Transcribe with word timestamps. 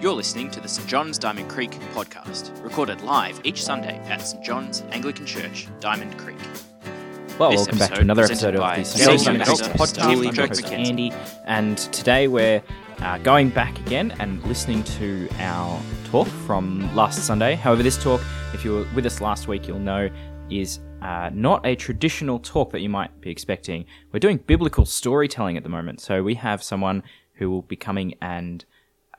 You're 0.00 0.14
listening 0.14 0.50
to 0.52 0.60
the 0.60 0.68
St 0.68 0.88
John's 0.88 1.18
Diamond 1.18 1.50
Creek 1.50 1.72
podcast, 1.94 2.62
recorded 2.64 3.02
live 3.02 3.40
each 3.44 3.62
Sunday 3.62 3.98
at 4.06 4.18
St 4.22 4.42
John's 4.42 4.82
Anglican 4.90 5.26
Church, 5.26 5.68
Diamond 5.78 6.16
Creek. 6.18 6.38
Well, 7.38 7.50
This 7.50 7.60
welcome 7.60 7.78
back 7.78 7.94
to 7.94 8.00
another 8.00 8.24
episode 8.24 8.54
of 8.56 8.76
the 8.76 8.84
St. 8.84 9.04
John's 9.04 9.24
John's 9.24 9.60
Doctor 9.60 9.78
podcast. 9.78 10.64
I'm 10.72 10.80
Andy, 10.80 11.12
and 11.46 11.78
today 11.78 12.28
we're 12.28 12.62
uh, 13.00 13.18
going 13.18 13.50
back 13.50 13.78
again 13.80 14.14
and 14.18 14.42
listening 14.44 14.82
to 14.84 15.28
our 15.38 15.80
talk 16.06 16.28
from 16.28 16.94
last 16.96 17.24
Sunday. 17.26 17.54
However, 17.54 17.82
this 17.82 18.02
talk, 18.02 18.20
if 18.54 18.64
you 18.64 18.72
were 18.72 18.86
with 18.94 19.06
us 19.06 19.20
last 19.20 19.48
week, 19.48 19.68
you'll 19.68 19.78
know 19.78 20.08
is 20.50 20.80
uh, 21.02 21.30
not 21.32 21.64
a 21.64 21.76
traditional 21.76 22.38
talk 22.38 22.72
that 22.72 22.80
you 22.80 22.88
might 22.88 23.20
be 23.20 23.30
expecting. 23.30 23.84
We're 24.12 24.20
doing 24.20 24.38
biblical 24.38 24.84
storytelling 24.84 25.56
at 25.56 25.62
the 25.62 25.68
moment, 25.68 26.00
so 26.00 26.22
we 26.22 26.34
have 26.34 26.62
someone 26.62 27.02
who 27.34 27.50
will 27.50 27.62
be 27.62 27.76
coming 27.76 28.14
and 28.20 28.64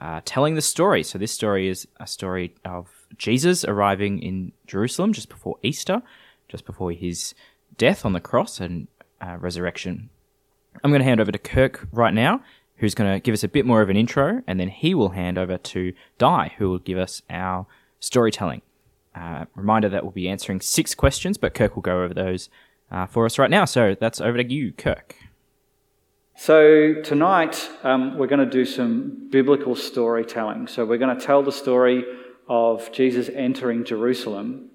uh, 0.02 0.22
telling 0.26 0.56
the 0.56 0.62
story. 0.62 1.04
So 1.04 1.18
this 1.18 1.32
story 1.32 1.70
is 1.70 1.88
a 2.00 2.08
story 2.08 2.56
of 2.66 2.90
Jesus 3.18 3.64
arriving 3.64 4.22
in 4.22 4.52
Jerusalem 4.66 5.14
just 5.14 5.30
before 5.30 5.58
Easter, 5.62 6.02
just 6.50 6.66
before 6.66 6.92
his 6.92 7.36
death 7.78 8.04
on 8.04 8.14
the 8.14 8.20
cross 8.20 8.60
and 8.60 8.88
uh, 9.22 9.38
resurrection. 9.40 10.10
I'm 10.84 10.90
going 10.90 11.02
to 11.02 11.08
hand 11.08 11.22
over 11.22 11.32
to 11.32 11.38
Kirk 11.38 11.88
right 11.92 12.14
now, 12.14 12.42
who's 12.78 12.96
going 12.96 13.14
to 13.14 13.20
give 13.20 13.34
us 13.34 13.44
a 13.44 13.48
bit 13.48 13.66
more 13.66 13.82
of 13.82 13.90
an 13.90 13.98
intro, 13.98 14.42
and 14.48 14.60
then 14.60 14.70
he 14.70 14.96
will 14.96 15.10
hand 15.10 15.38
over 15.38 15.58
to 15.58 15.94
Di, 16.18 16.54
who 16.58 16.70
will 16.70 16.80
give 16.80 16.98
us 16.98 17.22
our 17.30 17.68
storytelling. 18.00 18.64
Uh, 19.14 19.46
reminder 19.56 19.90
that 19.90 20.04
we'll 20.04 20.12
be 20.12 20.30
answering 20.30 20.62
six 20.62 20.96
questions, 20.96 21.38
but 21.38 21.54
Kirk 21.54 21.76
will 21.76 21.84
go 21.84 22.04
over 22.04 22.14
those 22.14 22.50
uh, 22.90 23.06
for 23.06 23.26
us 23.26 23.38
right 23.38 23.52
now. 23.52 23.66
So 23.66 23.96
that's 24.00 24.20
over 24.20 24.38
to 24.38 24.52
you, 24.52 24.72
Kirk. 24.72 25.16
So, 26.44 26.96
tonight 27.04 27.70
um, 27.84 28.18
we're 28.18 28.26
going 28.26 28.40
to 28.40 28.48
do 28.48 28.66
some 28.66 29.28
biblical 29.30 29.76
storytelling. 29.76 30.66
So, 30.66 30.84
we're 30.84 30.98
going 30.98 31.16
to 31.16 31.24
tell 31.24 31.44
the 31.44 31.52
story 31.52 32.04
of 32.50 32.92
Jesus 32.92 33.30
entering 33.32 33.86
Jerusalem, 33.86 34.72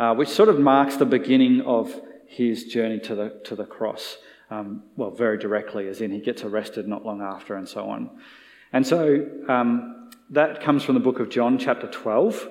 uh, 0.00 0.16
which 0.16 0.28
sort 0.28 0.48
of 0.48 0.58
marks 0.58 0.96
the 0.96 1.06
beginning 1.06 1.60
of 1.60 1.94
his 2.26 2.64
journey 2.64 2.98
to 2.98 3.14
the, 3.14 3.40
to 3.44 3.54
the 3.54 3.64
cross. 3.64 4.18
Um, 4.50 4.82
well, 4.96 5.12
very 5.12 5.38
directly, 5.38 5.86
as 5.86 6.00
in 6.00 6.10
he 6.10 6.18
gets 6.18 6.42
arrested 6.42 6.88
not 6.88 7.06
long 7.06 7.22
after, 7.22 7.54
and 7.54 7.68
so 7.68 7.88
on. 7.88 8.10
And 8.72 8.84
so, 8.84 9.24
um, 9.46 10.10
that 10.30 10.60
comes 10.62 10.82
from 10.82 10.94
the 10.94 11.00
book 11.00 11.20
of 11.20 11.28
John, 11.28 11.58
chapter 11.58 11.86
12. 11.86 12.48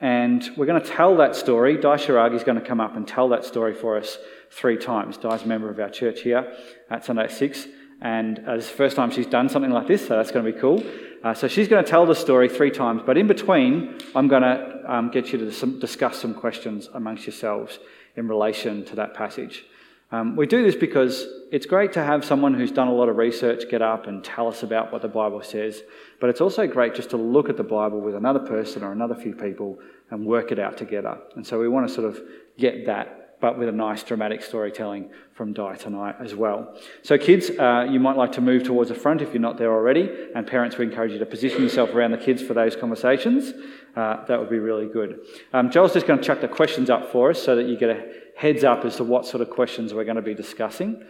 And 0.00 0.48
we're 0.56 0.66
going 0.66 0.80
to 0.80 0.88
tell 0.88 1.16
that 1.16 1.34
story. 1.34 1.76
Di 1.76 1.96
Shiragi 1.96 2.36
is 2.36 2.44
going 2.44 2.60
to 2.60 2.64
come 2.64 2.80
up 2.80 2.94
and 2.94 3.06
tell 3.06 3.28
that 3.30 3.44
story 3.44 3.74
for 3.74 3.96
us 3.96 4.16
three 4.50 4.76
times. 4.76 5.16
Di's 5.16 5.42
a 5.42 5.46
member 5.46 5.70
of 5.70 5.78
our 5.78 5.90
church 5.90 6.22
here 6.22 6.52
at 6.90 7.04
Sunday 7.04 7.24
at 7.24 7.32
6. 7.32 7.66
And 8.00 8.38
uh, 8.46 8.56
this 8.56 8.66
is 8.66 8.70
the 8.70 8.76
first 8.76 8.96
time 8.96 9.10
she's 9.10 9.26
done 9.26 9.48
something 9.48 9.72
like 9.72 9.88
this, 9.88 10.06
so 10.06 10.16
that's 10.16 10.30
going 10.30 10.44
to 10.44 10.52
be 10.52 10.58
cool. 10.58 10.84
Uh, 11.24 11.34
so 11.34 11.48
she's 11.48 11.66
going 11.66 11.84
to 11.84 11.90
tell 11.90 12.06
the 12.06 12.14
story 12.14 12.48
three 12.48 12.70
times. 12.70 13.02
But 13.04 13.18
in 13.18 13.26
between, 13.26 13.98
I'm 14.14 14.28
going 14.28 14.42
to 14.42 14.82
um, 14.86 15.10
get 15.10 15.32
you 15.32 15.38
to 15.38 15.78
discuss 15.78 16.18
some 16.18 16.34
questions 16.34 16.88
amongst 16.94 17.26
yourselves 17.26 17.80
in 18.16 18.28
relation 18.28 18.84
to 18.86 18.96
that 18.96 19.14
passage. 19.14 19.64
Um, 20.10 20.36
we 20.36 20.46
do 20.46 20.62
this 20.62 20.74
because 20.74 21.26
it's 21.52 21.66
great 21.66 21.92
to 21.92 22.02
have 22.02 22.24
someone 22.24 22.54
who's 22.54 22.72
done 22.72 22.88
a 22.88 22.94
lot 22.94 23.10
of 23.10 23.16
research 23.16 23.68
get 23.68 23.82
up 23.82 24.06
and 24.06 24.24
tell 24.24 24.48
us 24.48 24.62
about 24.62 24.90
what 24.90 25.02
the 25.02 25.08
Bible 25.08 25.42
says, 25.42 25.82
but 26.18 26.30
it's 26.30 26.40
also 26.40 26.66
great 26.66 26.94
just 26.94 27.10
to 27.10 27.18
look 27.18 27.50
at 27.50 27.58
the 27.58 27.62
Bible 27.62 28.00
with 28.00 28.14
another 28.14 28.38
person 28.38 28.82
or 28.82 28.92
another 28.92 29.14
few 29.14 29.34
people 29.34 29.78
and 30.10 30.24
work 30.24 30.50
it 30.50 30.58
out 30.58 30.78
together. 30.78 31.18
And 31.36 31.46
so 31.46 31.60
we 31.60 31.68
want 31.68 31.88
to 31.88 31.94
sort 31.94 32.06
of 32.06 32.22
get 32.56 32.86
that, 32.86 33.17
but 33.40 33.58
with 33.58 33.68
a 33.68 33.72
nice 33.72 34.02
dramatic 34.02 34.42
storytelling 34.42 35.10
from 35.32 35.52
Di 35.52 35.76
tonight 35.76 36.16
as 36.20 36.34
well. 36.34 36.76
So, 37.02 37.16
kids, 37.16 37.50
uh, 37.50 37.86
you 37.88 38.00
might 38.00 38.16
like 38.16 38.32
to 38.32 38.40
move 38.40 38.64
towards 38.64 38.88
the 38.88 38.94
front 38.94 39.22
if 39.22 39.32
you're 39.32 39.40
not 39.40 39.58
there 39.58 39.72
already, 39.72 40.10
and 40.34 40.46
parents, 40.46 40.76
we 40.76 40.84
encourage 40.84 41.12
you 41.12 41.18
to 41.18 41.26
position 41.26 41.62
yourself 41.62 41.94
around 41.94 42.10
the 42.10 42.18
kids 42.18 42.42
for 42.42 42.54
those 42.54 42.74
conversations. 42.74 43.52
Uh, 43.94 44.24
that 44.26 44.38
would 44.38 44.50
be 44.50 44.58
really 44.58 44.86
good. 44.86 45.20
Um, 45.52 45.70
Joel's 45.70 45.94
just 45.94 46.06
going 46.06 46.18
to 46.18 46.24
chuck 46.24 46.40
the 46.40 46.48
questions 46.48 46.90
up 46.90 47.10
for 47.12 47.30
us 47.30 47.42
so 47.42 47.56
that 47.56 47.66
you 47.66 47.76
get 47.76 47.90
a 47.90 48.12
heads 48.36 48.64
up 48.64 48.84
as 48.84 48.96
to 48.96 49.04
what 49.04 49.26
sort 49.26 49.40
of 49.40 49.50
questions 49.50 49.92
we're 49.92 50.04
going 50.04 50.16
to 50.16 50.22
be 50.22 50.34
discussing. 50.34 51.04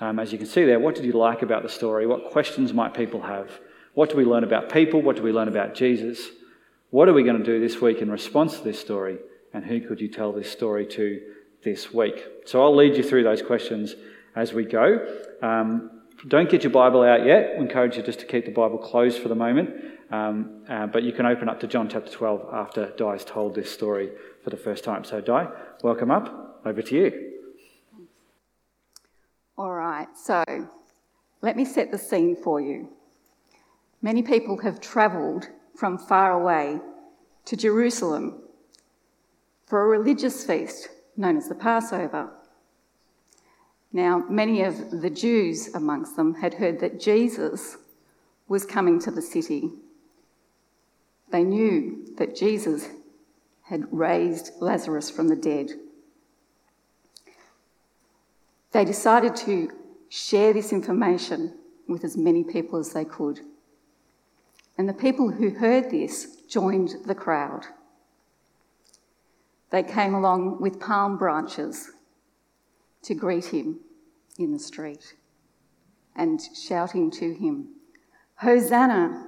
Um, 0.00 0.18
as 0.18 0.32
you 0.32 0.38
can 0.38 0.46
see 0.46 0.64
there, 0.64 0.80
what 0.80 0.94
did 0.94 1.04
you 1.04 1.12
like 1.12 1.42
about 1.42 1.62
the 1.62 1.68
story? 1.68 2.06
What 2.06 2.30
questions 2.30 2.72
might 2.72 2.94
people 2.94 3.20
have? 3.20 3.60
What 3.94 4.10
do 4.10 4.16
we 4.16 4.24
learn 4.24 4.44
about 4.44 4.72
people? 4.72 5.02
What 5.02 5.16
do 5.16 5.22
we 5.22 5.32
learn 5.32 5.48
about 5.48 5.74
Jesus? 5.74 6.28
What 6.90 7.08
are 7.08 7.12
we 7.12 7.22
going 7.22 7.38
to 7.38 7.44
do 7.44 7.60
this 7.60 7.80
week 7.80 7.98
in 7.98 8.10
response 8.10 8.58
to 8.58 8.64
this 8.64 8.80
story? 8.80 9.18
And 9.52 9.64
who 9.64 9.80
could 9.80 10.00
you 10.00 10.08
tell 10.08 10.32
this 10.32 10.50
story 10.50 10.86
to 10.86 11.20
this 11.62 11.92
week? 11.92 12.24
So 12.46 12.62
I'll 12.62 12.74
lead 12.74 12.96
you 12.96 13.02
through 13.02 13.24
those 13.24 13.42
questions 13.42 13.94
as 14.34 14.52
we 14.52 14.64
go. 14.64 15.06
Um, 15.42 15.90
don't 16.28 16.50
get 16.50 16.62
your 16.62 16.72
Bible 16.72 17.02
out 17.02 17.24
yet. 17.24 17.54
We 17.56 17.62
encourage 17.62 17.96
you 17.96 18.02
just 18.02 18.20
to 18.20 18.26
keep 18.26 18.44
the 18.44 18.52
Bible 18.52 18.78
closed 18.78 19.20
for 19.22 19.28
the 19.28 19.34
moment. 19.34 19.70
Um, 20.10 20.62
uh, 20.68 20.86
but 20.86 21.02
you 21.02 21.12
can 21.12 21.24
open 21.24 21.48
up 21.48 21.60
to 21.60 21.66
John 21.66 21.88
chapter 21.88 22.10
12 22.10 22.48
after 22.52 22.86
Di 22.86 22.96
Di's 22.96 23.24
told 23.24 23.54
this 23.54 23.70
story 23.70 24.10
for 24.42 24.50
the 24.50 24.56
first 24.56 24.84
time. 24.84 25.04
So, 25.04 25.20
Di, 25.20 25.48
welcome 25.82 26.10
up. 26.10 26.60
Over 26.66 26.82
to 26.82 26.94
you. 26.94 27.30
All 29.56 29.72
right, 29.72 30.08
so 30.16 30.44
let 31.42 31.56
me 31.56 31.64
set 31.64 31.90
the 31.90 31.98
scene 31.98 32.36
for 32.36 32.60
you. 32.60 32.90
Many 34.02 34.22
people 34.22 34.58
have 34.62 34.80
travelled 34.80 35.48
from 35.76 35.96
far 35.96 36.32
away 36.32 36.80
to 37.46 37.56
Jerusalem 37.56 38.42
for 39.66 39.82
a 39.82 39.98
religious 39.98 40.44
feast 40.44 40.88
known 41.20 41.36
as 41.36 41.48
the 41.48 41.54
Passover. 41.54 42.30
Now, 43.92 44.24
many 44.28 44.62
of 44.62 45.02
the 45.02 45.10
Jews 45.10 45.74
amongst 45.74 46.16
them 46.16 46.34
had 46.34 46.54
heard 46.54 46.80
that 46.80 47.00
Jesus 47.00 47.76
was 48.48 48.64
coming 48.64 48.98
to 49.00 49.10
the 49.10 49.22
city. 49.22 49.70
They 51.30 51.44
knew 51.44 52.06
that 52.16 52.34
Jesus 52.34 52.88
had 53.62 53.86
raised 53.92 54.52
Lazarus 54.60 55.10
from 55.10 55.28
the 55.28 55.36
dead. 55.36 55.70
They 58.72 58.84
decided 58.84 59.36
to 59.36 59.70
share 60.08 60.52
this 60.52 60.72
information 60.72 61.54
with 61.88 62.04
as 62.04 62.16
many 62.16 62.42
people 62.42 62.78
as 62.78 62.92
they 62.92 63.04
could. 63.04 63.40
And 64.78 64.88
the 64.88 64.94
people 64.94 65.30
who 65.30 65.50
heard 65.50 65.90
this 65.90 66.36
joined 66.48 66.94
the 67.06 67.14
crowd. 67.14 67.66
They 69.70 69.82
came 69.82 70.14
along 70.14 70.60
with 70.60 70.80
palm 70.80 71.16
branches 71.16 71.90
to 73.02 73.14
greet 73.14 73.46
him 73.46 73.80
in 74.38 74.52
the 74.52 74.58
street 74.58 75.14
and 76.14 76.40
shouting 76.54 77.10
to 77.12 77.32
him, 77.32 77.68
Hosanna! 78.36 79.26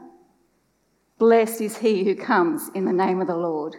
Blessed 1.18 1.60
is 1.60 1.78
he 1.78 2.04
who 2.04 2.16
comes 2.16 2.68
in 2.74 2.84
the 2.84 2.92
name 2.92 3.20
of 3.20 3.28
the 3.28 3.36
Lord. 3.36 3.76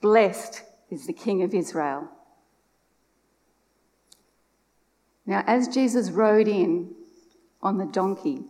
Blessed 0.00 0.62
is 0.88 1.06
the 1.06 1.12
King 1.12 1.42
of 1.42 1.52
Israel. 1.52 2.08
Now, 5.26 5.42
as 5.46 5.68
Jesus 5.68 6.10
rode 6.10 6.48
in 6.48 6.94
on 7.62 7.78
the 7.78 7.86
donkey, 7.86 8.44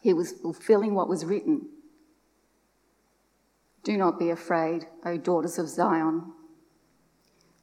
he 0.00 0.12
was 0.12 0.32
fulfilling 0.32 0.94
what 0.94 1.08
was 1.08 1.24
written. 1.24 1.66
Do 3.86 3.96
not 3.96 4.18
be 4.18 4.30
afraid, 4.30 4.88
O 5.04 5.16
daughters 5.16 5.60
of 5.60 5.68
Zion. 5.68 6.32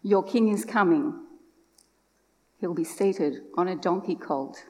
Your 0.01 0.23
king 0.23 0.47
is 0.47 0.63
coming. 0.63 1.19
He'll 2.61 2.73
be 2.73 2.85
seated 2.85 3.41
on 3.56 3.67
a 3.67 3.75
donkey 3.75 4.16
colt. 4.16 4.63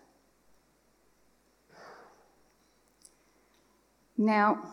Now, 4.17 4.63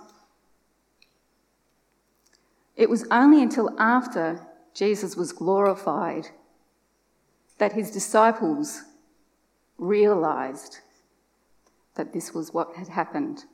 it 2.76 2.88
was 2.88 3.06
only 3.10 3.42
until 3.42 3.78
after 3.78 4.40
Jesus 4.72 5.16
was 5.16 5.32
glorified 5.32 6.28
that 7.58 7.74
his 7.74 7.90
disciples 7.90 8.84
realized 9.76 10.78
that 11.96 12.14
this 12.14 12.32
was 12.32 12.54
what 12.54 12.74
had 12.76 12.88
happened 12.88 13.44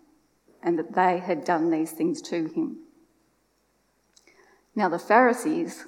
and 0.63 0.79
that 0.79 0.95
they 0.95 1.19
had 1.19 1.45
done 1.45 1.71
these 1.71 1.91
things 1.91 2.23
to 2.23 2.45
him. 2.45 2.86
Now, 4.77 4.91
the 4.91 4.99
Pharisees, 4.99 5.87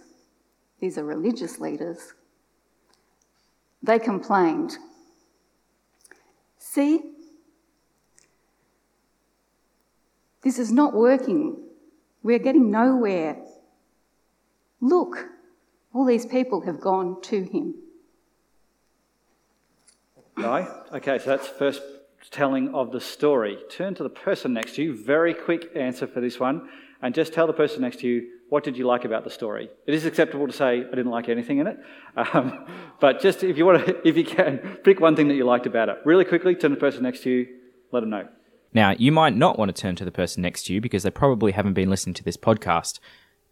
these 0.80 0.96
are 0.96 1.04
religious 1.04 1.60
leaders, 1.60 2.14
they 3.82 3.98
complained. 3.98 4.78
See, 6.56 7.02
this 10.42 10.58
is 10.58 10.72
not 10.72 10.94
working. 10.94 11.62
We're 12.22 12.38
getting 12.38 12.70
nowhere. 12.70 13.36
Look, 14.80 15.28
all 15.92 16.06
these 16.06 16.24
people 16.24 16.62
have 16.62 16.80
gone 16.80 17.20
to 17.22 17.44
him. 17.44 17.74
Di? 20.36 20.66
Okay, 20.94 21.18
so 21.18 21.30
that's 21.30 21.46
first 21.46 21.82
telling 22.28 22.74
of 22.74 22.92
the 22.92 23.00
story. 23.00 23.58
Turn 23.70 23.94
to 23.94 24.02
the 24.02 24.10
person 24.10 24.52
next 24.52 24.76
to 24.76 24.82
you. 24.82 24.96
Very 24.96 25.34
quick 25.34 25.70
answer 25.74 26.06
for 26.06 26.20
this 26.20 26.38
one. 26.38 26.68
And 27.00 27.14
just 27.14 27.32
tell 27.32 27.46
the 27.46 27.52
person 27.52 27.82
next 27.82 28.00
to 28.00 28.08
you, 28.08 28.28
what 28.48 28.64
did 28.64 28.76
you 28.76 28.86
like 28.86 29.04
about 29.04 29.24
the 29.24 29.30
story? 29.30 29.68
It 29.86 29.94
is 29.94 30.04
acceptable 30.04 30.46
to 30.46 30.52
say, 30.52 30.80
I 30.80 30.90
didn't 30.90 31.10
like 31.10 31.28
anything 31.28 31.58
in 31.58 31.66
it. 31.66 31.78
Um, 32.34 32.66
but 32.98 33.20
just 33.20 33.44
if 33.44 33.56
you 33.56 33.64
want 33.64 33.86
to, 33.86 33.96
if 34.08 34.16
you 34.16 34.24
can, 34.24 34.58
pick 34.82 34.98
one 34.98 35.14
thing 35.14 35.28
that 35.28 35.34
you 35.34 35.44
liked 35.44 35.66
about 35.66 35.88
it. 35.88 35.98
Really 36.04 36.24
quickly, 36.24 36.56
turn 36.56 36.72
to 36.72 36.74
the 36.74 36.80
person 36.80 37.04
next 37.04 37.22
to 37.22 37.30
you, 37.30 37.46
let 37.92 38.00
them 38.00 38.10
know. 38.10 38.26
Now, 38.72 38.90
you 38.98 39.12
might 39.12 39.36
not 39.36 39.56
want 39.56 39.74
to 39.74 39.80
turn 39.80 39.94
to 39.96 40.04
the 40.04 40.10
person 40.10 40.42
next 40.42 40.64
to 40.64 40.74
you 40.74 40.80
because 40.80 41.04
they 41.04 41.10
probably 41.10 41.52
haven't 41.52 41.74
been 41.74 41.88
listening 41.88 42.14
to 42.14 42.24
this 42.24 42.36
podcast, 42.36 42.98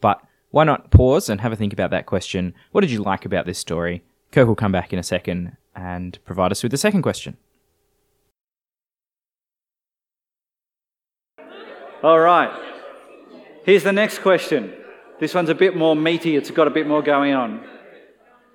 but 0.01 0.21
why 0.51 0.65
not 0.65 0.91
pause 0.91 1.29
and 1.29 1.41
have 1.43 1.53
a 1.53 1.57
think 1.57 1.73
about 1.73 1.91
that 1.91 2.07
question? 2.07 2.55
What 2.73 2.81
did 2.81 2.91
you 2.91 3.03
like 3.03 3.25
about 3.25 3.47
this 3.47 3.59
story? 3.59 4.03
Kirk 4.33 4.49
will 4.49 4.57
come 4.57 4.73
back 4.73 4.93
in 4.93 4.99
a 4.99 5.05
second 5.05 5.57
and 5.77 6.19
provide 6.25 6.51
us 6.51 6.63
with 6.63 6.73
the 6.73 6.79
second 6.79 7.03
question. 7.03 7.37
All 12.03 12.21
right. 12.21 12.51
Here's 13.65 13.83
the 13.83 13.93
next 13.93 14.19
question. 14.19 14.75
This 15.19 15.33
one's 15.35 15.49
a 15.49 15.55
bit 15.55 15.75
more 15.75 15.97
meaty, 15.97 16.37
it's 16.37 16.51
got 16.51 16.67
a 16.67 16.71
bit 16.71 16.87
more 16.87 17.01
going 17.01 17.33
on. 17.33 17.67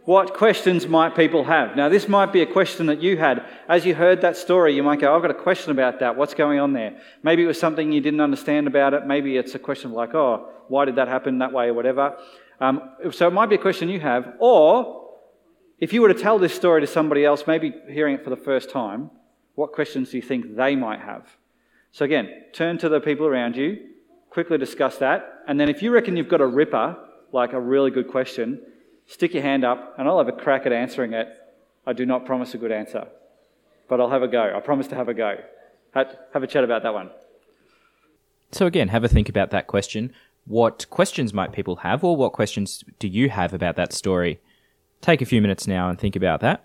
What 0.06 0.36
questions 0.36 0.88
might 0.88 1.16
people 1.16 1.44
have? 1.46 1.76
Now, 1.76 1.90
this 1.90 2.08
might 2.08 2.32
be 2.32 2.42
a 2.42 2.46
question 2.46 2.86
that 2.88 3.02
you 3.02 3.18
had. 3.18 3.44
As 3.68 3.86
you 3.86 3.96
heard 3.96 4.22
that 4.22 4.38
story, 4.38 4.76
you 4.76 4.84
might 4.84 5.00
go, 5.00 5.16
I've 5.16 5.22
got 5.22 5.32
a 5.32 5.36
question 5.36 5.72
about 5.72 6.00
that. 6.00 6.16
What's 6.16 6.34
going 6.34 6.60
on 6.60 6.74
there? 6.74 7.00
Maybe 7.24 7.44
it 7.44 7.48
was 7.48 7.60
something 7.60 7.92
you 7.92 8.02
didn't 8.02 8.22
understand 8.22 8.68
about 8.68 8.94
it. 8.94 9.06
Maybe 9.06 9.38
it's 9.38 9.56
a 9.56 9.60
question 9.60 9.92
like, 9.92 10.14
oh, 10.14 10.50
why 10.68 10.86
did 10.86 10.96
that 10.96 11.08
happen 11.08 11.40
that 11.40 11.52
way 11.52 11.68
or 11.68 11.74
whatever. 11.74 12.18
Um, 12.60 12.96
so 13.12 13.28
it 13.28 13.34
might 13.34 13.50
be 13.50 13.56
a 13.56 13.60
question 13.60 13.90
you 13.90 14.00
have. 14.00 14.36
Or 14.40 15.10
if 15.80 15.94
you 15.94 16.02
were 16.02 16.14
to 16.14 16.20
tell 16.20 16.40
this 16.40 16.54
story 16.54 16.82
to 16.82 16.88
somebody 16.88 17.26
else, 17.26 17.46
maybe 17.48 17.74
hearing 17.90 18.16
it 18.16 18.24
for 18.24 18.30
the 18.30 18.38
first 18.38 18.70
time, 18.70 19.10
what 19.56 19.72
questions 19.72 20.12
do 20.12 20.18
you 20.18 20.24
think 20.24 20.56
they 20.56 20.76
might 20.76 21.00
have? 21.00 21.28
So 21.92 22.06
again, 22.06 22.30
turn 22.54 22.78
to 22.80 22.90
the 22.90 23.00
people 23.00 23.26
around 23.26 23.56
you, 23.56 23.78
quickly 24.30 24.58
discuss 24.58 24.98
that. 24.98 25.44
And 25.48 25.60
then 25.60 25.70
if 25.70 25.82
you 25.82 25.92
reckon 25.92 26.18
you've 26.18 26.30
got 26.30 26.42
a 26.42 26.48
ripper, 26.48 26.98
like 27.32 27.54
a 27.54 27.60
really 27.60 27.92
good 27.92 28.08
question, 28.08 28.62
Stick 29.12 29.34
your 29.34 29.44
hand 29.44 29.66
up, 29.66 29.96
and 29.98 30.08
I'll 30.08 30.20
have 30.20 30.30
a 30.30 30.32
crack 30.32 30.66
at 30.66 30.72
answering 30.72 31.12
it. 31.12 31.28
I 31.86 31.92
do 31.92 32.06
not 32.06 32.26
promise 32.26 32.54
a 32.54 32.58
good 32.58 32.72
answer, 32.72 33.08
but 33.90 34.00
I'll 34.00 34.10
have 34.10 34.24
a 34.24 34.28
go. 34.28 34.54
I 34.56 34.60
promise 34.62 34.88
to 34.88 34.96
have 34.96 35.10
a 35.10 35.14
go. 35.14 35.36
Have 35.94 36.44
a 36.44 36.48
chat 36.48 36.64
about 36.64 36.84
that 36.84 36.94
one. 36.94 37.10
So, 38.54 38.66
again, 38.66 38.88
have 38.88 39.04
a 39.04 39.10
think 39.10 39.28
about 39.28 39.50
that 39.52 39.68
question. 39.68 40.14
What 40.46 40.90
questions 40.90 41.34
might 41.34 41.52
people 41.52 41.78
have, 41.78 42.06
or 42.06 42.16
what 42.16 42.32
questions 42.32 42.86
do 43.00 43.10
you 43.10 43.30
have 43.30 43.54
about 43.54 43.76
that 43.76 43.92
story? 43.92 44.40
Take 45.02 45.22
a 45.22 45.26
few 45.26 45.42
minutes 45.42 45.68
now 45.68 45.90
and 45.90 46.00
think 46.00 46.16
about 46.16 46.40
that, 46.40 46.64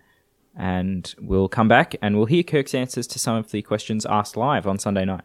and 0.56 1.14
we'll 1.20 1.48
come 1.48 1.68
back 1.68 1.94
and 2.00 2.16
we'll 2.16 2.26
hear 2.26 2.42
Kirk's 2.42 2.74
answers 2.74 3.06
to 3.08 3.18
some 3.18 3.36
of 3.36 3.50
the 3.50 3.62
questions 3.62 4.06
asked 4.06 4.36
live 4.36 4.66
on 4.66 4.78
Sunday 4.78 5.04
night. 5.04 5.24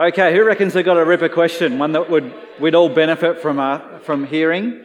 Okay, 0.00 0.32
who 0.32 0.44
reckons 0.44 0.74
they 0.74 0.84
got 0.84 0.96
a 0.96 1.04
ripper 1.04 1.28
question? 1.28 1.78
One 1.80 1.90
that 1.92 2.08
would 2.08 2.32
we'd 2.60 2.76
all 2.76 2.88
benefit 2.88 3.42
from 3.42 3.58
uh, 3.58 3.98
from 3.98 4.26
hearing. 4.26 4.84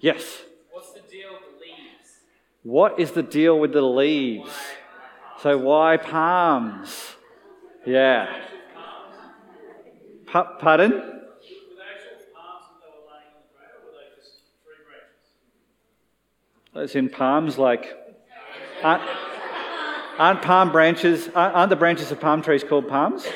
Yes. 0.00 0.42
What's 0.70 0.92
the 0.92 1.00
deal 1.00 1.32
with 1.32 1.42
the 1.42 1.60
leaves? 1.60 2.10
What 2.62 2.98
is 2.98 3.10
the 3.12 3.22
deal 3.22 3.58
with 3.58 3.72
the 3.74 3.82
leaves? 3.82 4.50
So 5.42 5.58
why 5.58 5.98
palms? 5.98 7.16
Yeah. 7.84 8.34
Pa- 10.26 10.56
pardon? 10.58 11.17
As 16.74 16.94
in 16.94 17.08
palms, 17.08 17.58
like 17.58 17.94
aren't, 18.82 19.02
aren't 20.18 20.42
palm 20.42 20.70
branches? 20.70 21.28
Aren't 21.34 21.70
the 21.70 21.76
branches 21.76 22.10
of 22.10 22.20
palm 22.20 22.42
trees 22.42 22.62
called 22.62 22.88
palms? 22.88 23.26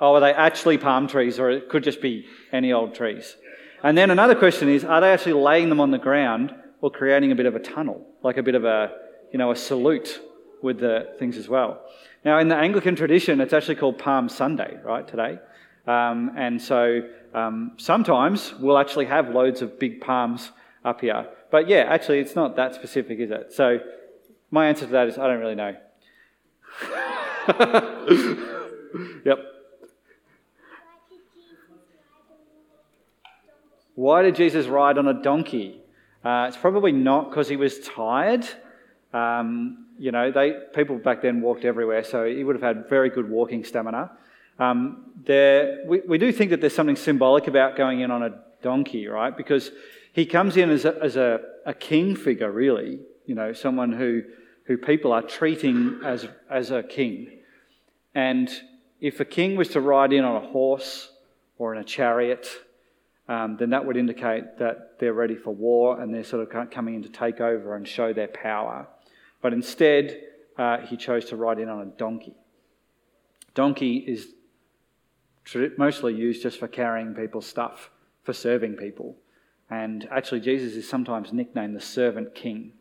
Oh, 0.00 0.14
are 0.14 0.20
they 0.20 0.32
actually 0.32 0.78
palm 0.78 1.08
trees 1.08 1.38
or 1.38 1.50
it 1.50 1.68
could 1.68 1.84
just 1.84 2.00
be 2.00 2.26
any 2.52 2.72
old 2.72 2.94
trees? 2.94 3.36
And 3.82 3.98
then 3.98 4.10
another 4.10 4.34
question 4.34 4.68
is, 4.68 4.84
are 4.84 5.00
they 5.00 5.12
actually 5.12 5.34
laying 5.34 5.68
them 5.68 5.80
on 5.80 5.90
the 5.90 5.98
ground 5.98 6.54
or 6.80 6.90
creating 6.90 7.32
a 7.32 7.34
bit 7.34 7.46
of 7.46 7.54
a 7.54 7.58
tunnel, 7.58 8.06
like 8.22 8.38
a 8.38 8.42
bit 8.42 8.54
of 8.54 8.64
a, 8.64 8.92
you 9.32 9.38
know, 9.38 9.50
a 9.50 9.56
salute 9.56 10.20
with 10.62 10.80
the 10.80 11.14
things 11.18 11.36
as 11.36 11.48
well? 11.48 11.82
Now, 12.24 12.38
in 12.38 12.48
the 12.48 12.56
Anglican 12.56 12.96
tradition, 12.96 13.40
it's 13.40 13.52
actually 13.52 13.76
called 13.76 13.98
Palm 13.98 14.28
Sunday, 14.28 14.78
right, 14.82 15.06
today. 15.06 15.38
Um, 15.86 16.32
and 16.36 16.60
so 16.60 17.02
um, 17.34 17.72
sometimes 17.76 18.54
we'll 18.58 18.78
actually 18.78 19.06
have 19.06 19.30
loads 19.30 19.62
of 19.62 19.78
big 19.78 20.00
palms 20.00 20.50
up 20.84 21.00
here. 21.00 21.26
But 21.50 21.68
yeah, 21.68 21.86
actually, 21.88 22.20
it's 22.20 22.36
not 22.36 22.56
that 22.56 22.74
specific, 22.74 23.18
is 23.18 23.30
it? 23.30 23.52
So 23.52 23.80
my 24.50 24.68
answer 24.68 24.86
to 24.86 24.92
that 24.92 25.08
is 25.08 25.18
I 25.18 25.26
don't 25.26 25.40
really 25.40 25.54
know. 25.54 25.76
yep. 29.24 29.38
Why 33.94 34.22
did 34.22 34.34
Jesus 34.34 34.66
ride 34.66 34.96
on 34.98 35.08
a 35.08 35.22
donkey? 35.22 35.80
Uh, 36.24 36.46
it's 36.48 36.56
probably 36.56 36.92
not 36.92 37.30
because 37.30 37.48
he 37.48 37.56
was 37.56 37.80
tired. 37.80 38.46
Um, 39.12 39.86
you 39.98 40.12
know, 40.12 40.30
they, 40.30 40.54
people 40.74 40.96
back 40.96 41.22
then 41.22 41.40
walked 41.42 41.64
everywhere, 41.64 42.04
so 42.04 42.24
he 42.24 42.44
would 42.44 42.56
have 42.56 42.62
had 42.62 42.88
very 42.88 43.10
good 43.10 43.28
walking 43.28 43.64
stamina. 43.64 44.10
Um, 44.60 45.06
there, 45.24 45.78
we, 45.86 46.00
we 46.06 46.18
do 46.18 46.30
think 46.32 46.50
that 46.50 46.60
there's 46.60 46.74
something 46.74 46.96
symbolic 46.96 47.46
about 47.46 47.76
going 47.76 48.00
in 48.00 48.10
on 48.10 48.22
a 48.22 48.42
donkey, 48.62 49.06
right? 49.06 49.34
Because 49.34 49.72
he 50.12 50.26
comes 50.26 50.56
in 50.58 50.70
as 50.70 50.84
a, 50.84 50.98
as 51.02 51.16
a, 51.16 51.40
a 51.64 51.72
king 51.72 52.14
figure, 52.14 52.52
really. 52.52 53.00
You 53.24 53.34
know, 53.34 53.54
someone 53.54 53.92
who, 53.92 54.22
who 54.64 54.76
people 54.76 55.12
are 55.12 55.22
treating 55.22 56.00
as, 56.04 56.28
as 56.50 56.70
a 56.70 56.82
king. 56.82 57.38
And 58.14 58.50
if 59.00 59.18
a 59.20 59.24
king 59.24 59.56
was 59.56 59.68
to 59.68 59.80
ride 59.80 60.12
in 60.12 60.24
on 60.24 60.44
a 60.44 60.46
horse 60.46 61.10
or 61.56 61.74
in 61.74 61.80
a 61.80 61.84
chariot, 61.84 62.46
um, 63.28 63.56
then 63.58 63.70
that 63.70 63.86
would 63.86 63.96
indicate 63.96 64.58
that 64.58 64.98
they're 64.98 65.14
ready 65.14 65.36
for 65.36 65.54
war 65.54 66.00
and 66.00 66.12
they're 66.12 66.24
sort 66.24 66.42
of 66.42 66.70
coming 66.70 66.96
in 66.96 67.02
to 67.04 67.08
take 67.08 67.40
over 67.40 67.76
and 67.76 67.88
show 67.88 68.12
their 68.12 68.28
power. 68.28 68.88
But 69.40 69.54
instead, 69.54 70.20
uh, 70.58 70.78
he 70.78 70.98
chose 70.98 71.26
to 71.26 71.36
ride 71.36 71.58
in 71.58 71.70
on 71.70 71.80
a 71.80 71.86
donkey. 71.86 72.34
Donkey 73.54 73.96
is 73.96 74.28
mostly 75.76 76.14
used 76.14 76.42
just 76.42 76.58
for 76.58 76.68
carrying 76.68 77.14
people's 77.14 77.46
stuff, 77.46 77.90
for 78.22 78.32
serving 78.32 78.76
people. 78.76 79.16
And 79.70 80.08
actually, 80.10 80.40
Jesus 80.40 80.74
is 80.74 80.88
sometimes 80.88 81.32
nicknamed 81.32 81.76
the 81.76 81.80
servant 81.80 82.34
king. 82.34 82.72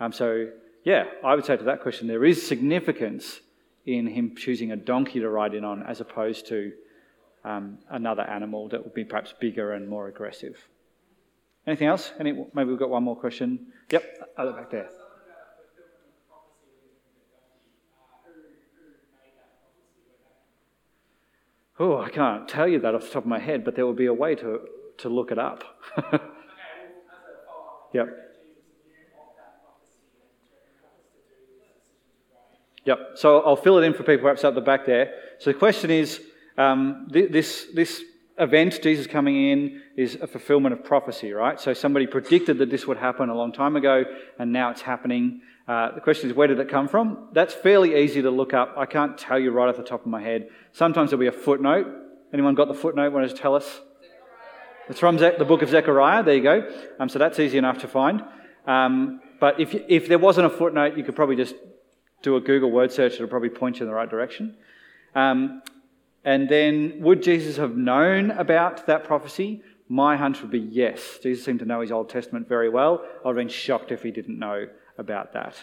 Um, 0.00 0.12
so, 0.12 0.48
yeah, 0.84 1.04
I 1.24 1.34
would 1.34 1.44
say 1.44 1.56
to 1.56 1.64
that 1.64 1.82
question, 1.82 2.06
there 2.06 2.24
is 2.24 2.46
significance 2.46 3.40
in 3.86 4.06
him 4.06 4.36
choosing 4.36 4.70
a 4.72 4.76
donkey 4.76 5.18
to 5.20 5.28
ride 5.28 5.54
in 5.54 5.64
on 5.64 5.82
as 5.82 6.00
opposed 6.00 6.46
to 6.48 6.72
um, 7.44 7.78
another 7.90 8.22
animal 8.22 8.68
that 8.68 8.84
would 8.84 8.94
be 8.94 9.04
perhaps 9.04 9.34
bigger 9.40 9.72
and 9.72 9.88
more 9.88 10.08
aggressive. 10.08 10.68
Anything 11.66 11.88
else? 11.88 12.12
Any, 12.20 12.32
maybe 12.54 12.70
we've 12.70 12.78
got 12.78 12.90
one 12.90 13.02
more 13.02 13.16
question. 13.16 13.66
Yep, 13.90 14.32
other 14.36 14.52
back 14.52 14.70
there. 14.70 14.88
Oh, 21.80 21.98
I 21.98 22.10
can't 22.10 22.48
tell 22.48 22.66
you 22.66 22.80
that 22.80 22.94
off 22.94 23.02
the 23.02 23.08
top 23.08 23.22
of 23.22 23.28
my 23.28 23.38
head, 23.38 23.64
but 23.64 23.76
there 23.76 23.86
will 23.86 23.92
be 23.94 24.06
a 24.06 24.14
way 24.14 24.34
to, 24.34 24.60
to 24.98 25.08
look 25.08 25.30
it 25.30 25.38
up. 25.38 25.62
yep. 27.94 28.08
Yep. 32.84 32.98
So 33.14 33.40
I'll 33.42 33.54
fill 33.54 33.78
it 33.78 33.84
in 33.84 33.92
for 33.92 34.02
people 34.02 34.22
perhaps 34.22 34.44
up 34.44 34.54
the 34.54 34.60
back 34.60 34.86
there. 34.86 35.12
So 35.38 35.52
the 35.52 35.58
question 35.58 35.90
is 35.90 36.20
um, 36.56 37.06
this, 37.10 37.66
this 37.74 38.02
event, 38.38 38.80
Jesus 38.82 39.06
coming 39.06 39.50
in, 39.50 39.82
is 39.96 40.16
a 40.20 40.26
fulfillment 40.26 40.72
of 40.72 40.84
prophecy, 40.84 41.32
right? 41.32 41.60
So 41.60 41.74
somebody 41.74 42.06
predicted 42.06 42.58
that 42.58 42.70
this 42.70 42.86
would 42.86 42.96
happen 42.96 43.28
a 43.28 43.34
long 43.34 43.52
time 43.52 43.76
ago, 43.76 44.04
and 44.38 44.52
now 44.52 44.70
it's 44.70 44.82
happening. 44.82 45.42
Uh, 45.68 45.94
the 45.94 46.00
question 46.00 46.30
is, 46.30 46.34
where 46.34 46.48
did 46.48 46.58
it 46.58 46.70
come 46.70 46.88
from? 46.88 47.28
That's 47.32 47.52
fairly 47.52 48.02
easy 48.02 48.22
to 48.22 48.30
look 48.30 48.54
up. 48.54 48.74
I 48.78 48.86
can't 48.86 49.18
tell 49.18 49.38
you 49.38 49.50
right 49.50 49.68
off 49.68 49.76
the 49.76 49.82
top 49.82 50.00
of 50.00 50.06
my 50.06 50.22
head. 50.22 50.48
Sometimes 50.72 51.10
there'll 51.10 51.20
be 51.20 51.26
a 51.26 51.32
footnote. 51.32 51.86
Anyone 52.32 52.54
got 52.54 52.68
the 52.68 52.74
footnote? 52.74 53.12
Want 53.12 53.28
to 53.28 53.36
tell 53.36 53.54
us? 53.54 53.80
It's 54.88 54.98
from 54.98 55.18
the 55.18 55.44
book 55.46 55.60
of 55.60 55.68
Zechariah. 55.68 56.22
There 56.22 56.34
you 56.34 56.42
go. 56.42 56.70
Um, 56.98 57.10
so 57.10 57.18
that's 57.18 57.38
easy 57.38 57.58
enough 57.58 57.78
to 57.78 57.88
find. 57.88 58.24
Um, 58.66 59.20
but 59.38 59.60
if, 59.60 59.74
if 59.74 60.08
there 60.08 60.18
wasn't 60.18 60.46
a 60.46 60.50
footnote, 60.50 60.96
you 60.96 61.04
could 61.04 61.14
probably 61.14 61.36
just 61.36 61.54
do 62.22 62.36
a 62.36 62.40
Google 62.40 62.70
word 62.70 62.90
search. 62.90 63.14
It'll 63.14 63.28
probably 63.28 63.50
point 63.50 63.76
you 63.76 63.84
in 63.84 63.88
the 63.88 63.94
right 63.94 64.08
direction. 64.08 64.56
Um, 65.14 65.62
and 66.24 66.48
then, 66.48 67.00
would 67.00 67.22
Jesus 67.22 67.58
have 67.58 67.76
known 67.76 68.30
about 68.30 68.86
that 68.86 69.04
prophecy? 69.04 69.62
My 69.88 70.16
hunch 70.16 70.40
would 70.40 70.50
be 70.50 70.58
yes. 70.58 71.18
Jesus 71.22 71.44
seemed 71.44 71.58
to 71.58 71.66
know 71.66 71.82
his 71.82 71.92
Old 71.92 72.08
Testament 72.08 72.48
very 72.48 72.70
well. 72.70 73.02
I 73.02 73.28
would 73.28 73.36
have 73.36 73.46
been 73.46 73.48
shocked 73.48 73.92
if 73.92 74.02
he 74.02 74.10
didn't 74.10 74.38
know 74.38 74.66
about 74.98 75.32
that. 75.32 75.56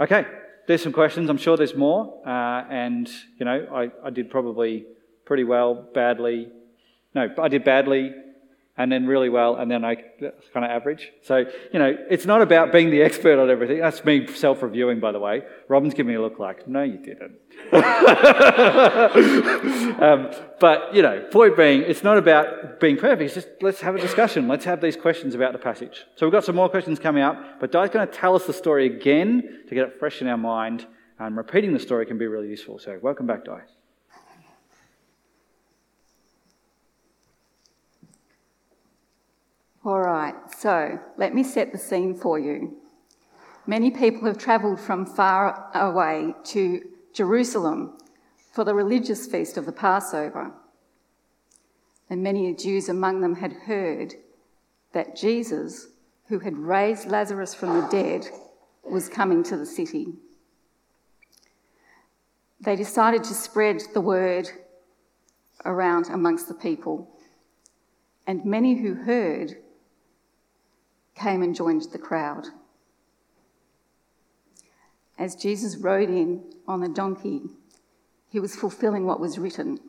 Okay, 0.00 0.26
there's 0.66 0.82
some 0.82 0.92
questions. 0.92 1.28
I'm 1.28 1.38
sure 1.38 1.56
there's 1.56 1.74
more. 1.74 2.22
Uh, 2.26 2.64
and, 2.70 3.08
you 3.38 3.44
know, 3.44 3.66
I, 3.72 4.06
I, 4.06 4.10
did 4.10 4.30
probably 4.30 4.86
pretty 5.24 5.44
well, 5.44 5.74
badly. 5.94 6.48
No, 7.14 7.28
I 7.38 7.48
did 7.48 7.64
badly, 7.64 8.14
and 8.78 8.90
then 8.92 9.06
really 9.06 9.28
well, 9.28 9.56
and 9.56 9.68
then 9.68 9.84
I 9.84 9.96
kind 9.96 10.64
of 10.64 10.70
average. 10.70 11.10
So, 11.22 11.38
you 11.72 11.80
know, 11.80 11.96
it's 12.08 12.26
not 12.26 12.40
about 12.40 12.70
being 12.70 12.90
the 12.90 13.02
expert 13.02 13.40
on 13.40 13.50
everything. 13.50 13.80
That's 13.80 14.04
me 14.04 14.28
self 14.28 14.62
reviewing, 14.62 15.00
by 15.00 15.10
the 15.10 15.18
way. 15.18 15.42
Robin's 15.66 15.94
giving 15.94 16.10
me 16.10 16.14
a 16.14 16.22
look 16.22 16.38
like, 16.38 16.68
no, 16.68 16.84
you 16.84 16.98
didn't. 16.98 17.38
um, 20.00 20.30
but, 20.60 20.94
you 20.94 21.02
know, 21.02 21.26
point 21.32 21.56
being, 21.56 21.82
it's 21.82 22.04
not 22.04 22.18
about 22.18 22.78
being 22.78 22.96
perfect. 22.96 23.22
It's 23.22 23.34
just 23.34 23.48
let's 23.60 23.80
have 23.80 23.96
a 23.96 24.00
discussion. 24.00 24.46
Let's 24.46 24.64
have 24.64 24.80
these 24.80 24.96
questions 24.96 25.34
about 25.34 25.52
the 25.52 25.58
passage. 25.58 26.04
So, 26.14 26.24
we've 26.24 26.32
got 26.32 26.44
some 26.44 26.54
more 26.54 26.68
questions 26.68 27.00
coming 27.00 27.24
up, 27.24 27.58
but 27.58 27.72
Di's 27.72 27.90
going 27.90 28.06
to 28.06 28.12
tell 28.12 28.36
us 28.36 28.46
the 28.46 28.52
story 28.52 28.86
again 28.86 29.64
to 29.68 29.74
get 29.74 29.88
it 29.88 29.98
fresh 29.98 30.22
in 30.22 30.28
our 30.28 30.38
mind. 30.38 30.86
And 31.18 31.36
repeating 31.36 31.72
the 31.72 31.80
story 31.80 32.06
can 32.06 32.16
be 32.16 32.28
really 32.28 32.48
useful. 32.48 32.78
So, 32.78 32.96
welcome 33.02 33.26
back, 33.26 33.44
Di. 33.44 33.58
All 39.88 40.00
right, 40.00 40.34
so 40.54 41.00
let 41.16 41.34
me 41.34 41.42
set 41.42 41.72
the 41.72 41.78
scene 41.78 42.14
for 42.14 42.38
you. 42.38 42.76
Many 43.66 43.90
people 43.90 44.28
have 44.28 44.36
travelled 44.36 44.78
from 44.78 45.06
far 45.06 45.70
away 45.74 46.34
to 46.44 46.82
Jerusalem 47.14 47.96
for 48.52 48.64
the 48.64 48.74
religious 48.74 49.26
feast 49.26 49.56
of 49.56 49.64
the 49.64 49.72
Passover. 49.72 50.52
And 52.10 52.22
many 52.22 52.54
Jews 52.54 52.90
among 52.90 53.22
them 53.22 53.36
had 53.36 53.54
heard 53.64 54.12
that 54.92 55.16
Jesus, 55.16 55.86
who 56.26 56.40
had 56.40 56.58
raised 56.58 57.08
Lazarus 57.08 57.54
from 57.54 57.80
the 57.80 57.88
dead, 57.88 58.26
was 58.84 59.08
coming 59.08 59.42
to 59.44 59.56
the 59.56 59.64
city. 59.64 60.08
They 62.60 62.76
decided 62.76 63.24
to 63.24 63.32
spread 63.32 63.80
the 63.94 64.02
word 64.02 64.50
around 65.64 66.10
amongst 66.10 66.46
the 66.46 66.52
people. 66.52 67.08
And 68.26 68.44
many 68.44 68.74
who 68.82 68.92
heard 68.92 69.56
came 71.18 71.42
and 71.42 71.54
joined 71.54 71.82
the 71.92 71.98
crowd. 71.98 72.46
As 75.18 75.34
Jesus 75.34 75.76
rode 75.76 76.10
in 76.10 76.44
on 76.66 76.80
the 76.80 76.88
donkey, 76.88 77.42
he 78.28 78.38
was 78.38 78.54
fulfilling 78.54 79.06
what 79.06 79.20
was 79.20 79.38
written 79.38 79.80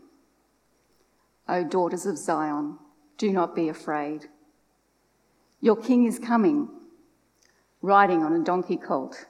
O 1.47 1.63
daughters 1.63 2.05
of 2.05 2.17
Zion, 2.17 2.77
do 3.17 3.31
not 3.31 3.55
be 3.55 3.69
afraid. 3.69 4.27
Your 5.61 5.75
king 5.75 6.05
is 6.05 6.19
coming, 6.19 6.69
riding 7.81 8.23
on 8.23 8.33
a 8.33 8.43
donkey 8.43 8.77
colt. 8.77 9.25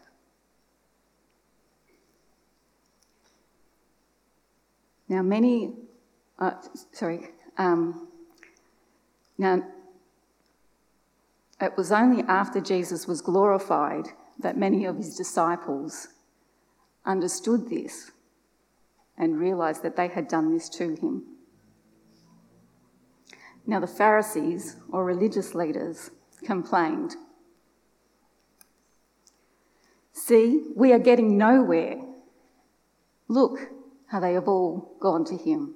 Now, 5.08 5.22
many, 5.22 5.74
uh, 6.38 6.51
sorry, 6.91 7.29
um, 7.58 8.10
now 9.38 9.63
it 11.62 11.75
was 11.78 11.92
only 11.92 12.24
after 12.24 12.62
Jesus 12.62 13.08
was 13.08 13.22
glorified 13.22 14.08
that 14.39 14.58
many 14.58 14.86
of 14.86 14.98
his 14.98 15.16
disciples 15.16 16.10
understood 17.06 17.70
this 17.70 18.12
and 19.18 19.39
realized 19.39 19.84
that 19.84 19.96
they 19.96 20.08
had 20.08 20.28
done 20.28 20.54
this 20.54 20.70
to 20.70 20.96
him. 20.96 21.24
Now, 23.68 23.80
the 23.80 23.88
Pharisees, 23.88 24.78
or 24.89 25.04
religious 25.04 25.54
leaders, 25.54 26.12
complained 26.44 27.16
See, 30.30 30.74
we 30.75 30.92
are 30.92 31.00
getting 31.00 31.38
nowhere. 31.38 31.96
Look 33.28 33.72
how 34.08 34.20
they 34.20 34.34
have 34.34 34.48
all 34.48 34.96
gone 35.00 35.25
to 35.25 35.36
him. 35.38 35.74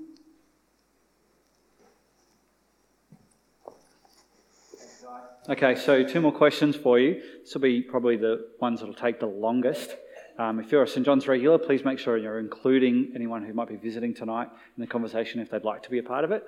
Okay, 5.49 5.75
so 5.75 6.05
two 6.05 6.21
more 6.21 6.31
questions 6.31 6.77
for 6.77 6.97
you. 6.97 7.21
This 7.41 7.53
will 7.53 7.59
be 7.59 7.81
probably 7.81 8.15
the 8.15 8.47
ones 8.61 8.79
that 8.79 8.85
will 8.85 8.93
take 8.93 9.19
the 9.19 9.25
longest. 9.25 9.97
Um, 10.39 10.57
if 10.61 10.71
you're 10.71 10.83
a 10.83 10.87
St. 10.87 11.05
John's 11.05 11.27
regular, 11.27 11.57
please 11.57 11.83
make 11.83 11.99
sure 11.99 12.15
you're 12.15 12.39
including 12.39 13.11
anyone 13.13 13.43
who 13.43 13.53
might 13.53 13.67
be 13.67 13.75
visiting 13.75 14.13
tonight 14.13 14.47
in 14.77 14.81
the 14.81 14.87
conversation 14.87 15.41
if 15.41 15.49
they'd 15.49 15.65
like 15.65 15.83
to 15.83 15.89
be 15.89 15.99
a 15.99 16.03
part 16.03 16.23
of 16.23 16.31
it. 16.31 16.47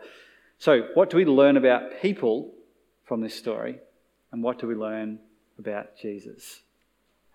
So, 0.60 0.88
what 0.94 1.10
do 1.10 1.18
we 1.18 1.26
learn 1.26 1.58
about 1.58 2.02
people 2.02 2.54
from 3.04 3.20
this 3.20 3.36
story? 3.36 3.80
And 4.32 4.42
what 4.42 4.60
do 4.60 4.68
we 4.68 4.76
learn 4.76 5.20
about 5.60 5.98
Jesus? 5.98 6.62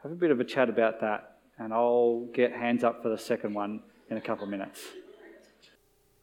Have 0.02 0.12
a 0.12 0.16
bit 0.16 0.30
of 0.30 0.40
a 0.40 0.44
chat 0.44 0.70
about 0.70 1.02
that, 1.02 1.40
and 1.58 1.74
I'll 1.74 2.26
get 2.32 2.52
hands 2.52 2.84
up 2.84 3.02
for 3.02 3.10
the 3.10 3.18
second 3.18 3.52
one 3.52 3.82
in 4.08 4.16
a 4.16 4.20
couple 4.22 4.44
of 4.44 4.50
minutes. 4.50 4.80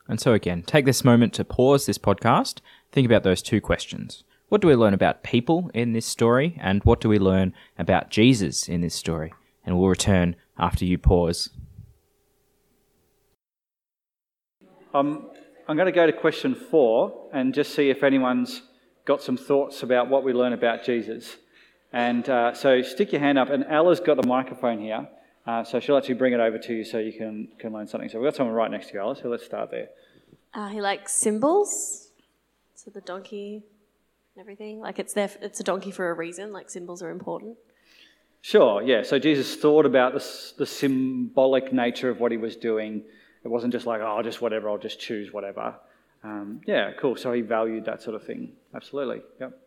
And 0.07 0.19
so, 0.19 0.33
again, 0.33 0.63
take 0.63 0.85
this 0.85 1.03
moment 1.03 1.33
to 1.35 1.45
pause 1.45 1.85
this 1.85 1.99
podcast, 1.99 2.57
think 2.91 3.05
about 3.05 3.21
those 3.21 3.43
two 3.43 3.61
questions. 3.61 4.23
What 4.49 4.61
do 4.61 4.69
we 4.69 4.75
learn 4.75 4.93
about 4.93 5.23
people 5.23 5.69
in 5.73 5.91
this 5.91 6.05
story, 6.05 6.57
and 6.61 6.81
what 6.85 7.01
do 7.01 7.09
we 7.09 7.19
learn 7.19 7.53
about 7.77 8.09
Jesus 8.09 8.69
in 8.69 8.79
this 8.79 8.95
story? 8.95 9.33
And 9.65 9.77
we'll 9.77 9.89
return 9.89 10.37
after 10.57 10.85
you 10.85 10.97
pause. 10.97 11.49
Um, 14.93 15.29
I'm 15.67 15.75
going 15.75 15.87
to 15.87 15.91
go 15.91 16.05
to 16.05 16.13
question 16.13 16.55
four 16.55 17.29
and 17.33 17.53
just 17.53 17.75
see 17.75 17.89
if 17.89 18.03
anyone's 18.03 18.61
got 19.03 19.21
some 19.21 19.35
thoughts 19.35 19.83
about 19.83 20.07
what 20.07 20.23
we 20.23 20.31
learn 20.31 20.53
about 20.53 20.85
Jesus. 20.85 21.35
And 21.91 22.27
uh, 22.29 22.53
so 22.53 22.81
stick 22.81 23.11
your 23.11 23.19
hand 23.19 23.37
up, 23.37 23.49
and 23.49 23.65
Ella's 23.65 23.99
got 23.99 24.15
the 24.15 24.27
microphone 24.27 24.79
here, 24.79 25.09
uh, 25.45 25.65
so 25.65 25.81
she'll 25.81 25.97
actually 25.97 26.15
bring 26.15 26.31
it 26.31 26.39
over 26.39 26.57
to 26.57 26.73
you 26.73 26.85
so 26.85 26.99
you 26.99 27.11
can, 27.11 27.49
can 27.59 27.73
learn 27.73 27.87
something. 27.87 28.07
So 28.07 28.17
we've 28.17 28.27
got 28.27 28.37
someone 28.37 28.55
right 28.55 28.71
next 28.71 28.87
to 28.87 28.93
you, 28.93 29.01
Ella, 29.01 29.17
so 29.17 29.27
let's 29.27 29.43
start 29.43 29.71
there. 29.71 29.89
Uh, 30.53 30.69
he 30.69 30.79
likes 30.79 31.11
symbols, 31.11 32.11
so 32.75 32.91
the 32.91 33.01
donkey 33.01 33.63
and 34.37 34.41
everything. 34.43 34.79
Like 34.79 34.99
it's 34.99 35.13
there, 35.13 35.31
it's 35.41 35.59
a 35.59 35.63
donkey 35.63 35.89
for 35.89 36.11
a 36.11 36.13
reason. 36.13 36.53
Like 36.53 36.69
symbols 36.69 37.01
are 37.01 37.09
important. 37.09 37.57
Sure, 38.41 38.83
yeah. 38.83 39.01
So 39.01 39.17
Jesus 39.17 39.55
thought 39.55 39.85
about 39.85 40.13
the, 40.13 40.23
the 40.59 40.65
symbolic 40.65 41.73
nature 41.73 42.09
of 42.09 42.19
what 42.19 42.31
he 42.31 42.37
was 42.37 42.55
doing. 42.55 43.03
It 43.43 43.47
wasn't 43.47 43.73
just 43.73 43.87
like, 43.87 44.01
oh, 44.01 44.21
just 44.21 44.39
whatever, 44.39 44.69
I'll 44.69 44.77
just 44.77 44.99
choose 44.99 45.33
whatever. 45.33 45.75
Um, 46.23 46.61
yeah, 46.67 46.91
cool. 46.99 47.15
So 47.15 47.33
he 47.33 47.41
valued 47.41 47.85
that 47.85 48.03
sort 48.03 48.15
of 48.15 48.23
thing. 48.23 48.51
Absolutely. 48.75 49.21
Yep. 49.39 49.59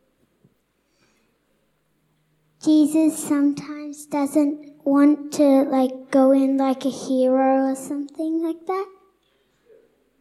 Jesus 2.63 3.19
sometimes 3.19 4.07
doesn't 4.07 4.73
want 4.85 5.33
to 5.33 5.63
like 5.63 6.11
go 6.11 6.31
in 6.31 6.59
like 6.59 6.85
a 6.85 6.91
hero 6.91 7.71
or 7.71 7.75
something 7.75 8.43
like 8.43 8.67
that. 8.67 8.87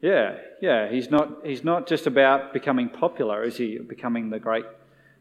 Yeah, 0.02 0.38
yeah. 0.62 0.90
He's 0.90 1.10
not. 1.10 1.46
He's 1.46 1.64
not 1.64 1.88
just 1.88 2.08
about 2.08 2.54
becoming 2.54 2.90
popular, 2.90 3.44
is 3.44 3.58
he? 3.58 3.78
Becoming 3.78 4.30
the 4.30 4.40
great, 4.40 4.66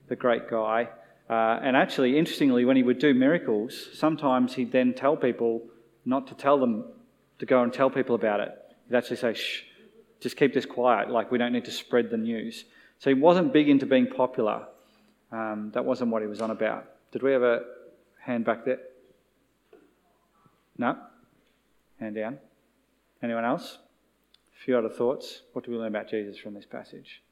the 0.09 0.16
great 0.16 0.49
guy. 0.49 0.88
Uh, 1.28 1.59
and 1.62 1.76
actually, 1.76 2.18
interestingly, 2.18 2.64
when 2.64 2.76
he 2.76 2.83
would 2.83 2.99
do 2.99 3.12
miracles, 3.12 3.88
sometimes 3.95 4.54
he'd 4.54 4.73
then 4.73 4.95
tell 4.95 5.16
people 5.16 5.62
not 6.04 6.26
to 6.28 6.35
tell 6.35 6.59
them 6.59 6.85
to 7.38 7.47
go 7.47 7.62
and 7.62 7.73
tell 7.73 7.90
people 7.90 8.14
about 8.14 8.40
it. 8.40 8.50
He'd 8.88 8.97
actually 8.97 9.16
say, 9.16 9.35
"Shh, 9.35 9.62
just 10.21 10.37
keep 10.37 10.54
this 10.54 10.66
quiet. 10.66 11.11
Like 11.11 11.30
we 11.30 11.38
don't 11.38 11.52
need 11.52 11.66
to 11.66 11.71
spread 11.71 12.11
the 12.11 12.16
news." 12.16 12.64
So 12.99 13.11
he 13.11 13.14
wasn't 13.14 13.52
big 13.52 13.68
into 13.68 13.87
being 13.87 14.07
popular. 14.07 14.66
Um, 15.30 15.71
that 15.75 15.85
wasn't 15.85 16.11
what 16.11 16.23
he 16.23 16.28
was 16.28 16.40
on 16.40 16.50
about. 16.50 16.87
Did 17.12 17.23
we 17.23 17.33
have 17.33 17.42
a 17.42 17.62
hand 18.21 18.45
back 18.45 18.64
there? 18.64 18.80
No. 20.76 20.97
Hand 22.00 22.14
down. 22.14 22.38
Anyone 23.23 23.45
else? 23.45 23.78
A 24.59 24.65
few 24.65 24.77
other 24.77 24.88
thoughts. 24.88 25.43
What 25.53 25.65
do 25.65 25.71
we 25.71 25.77
learn 25.77 25.88
about 25.88 26.11
Jesus 26.11 26.37
from 26.37 26.55
this 26.55 26.67
passage? 26.67 27.23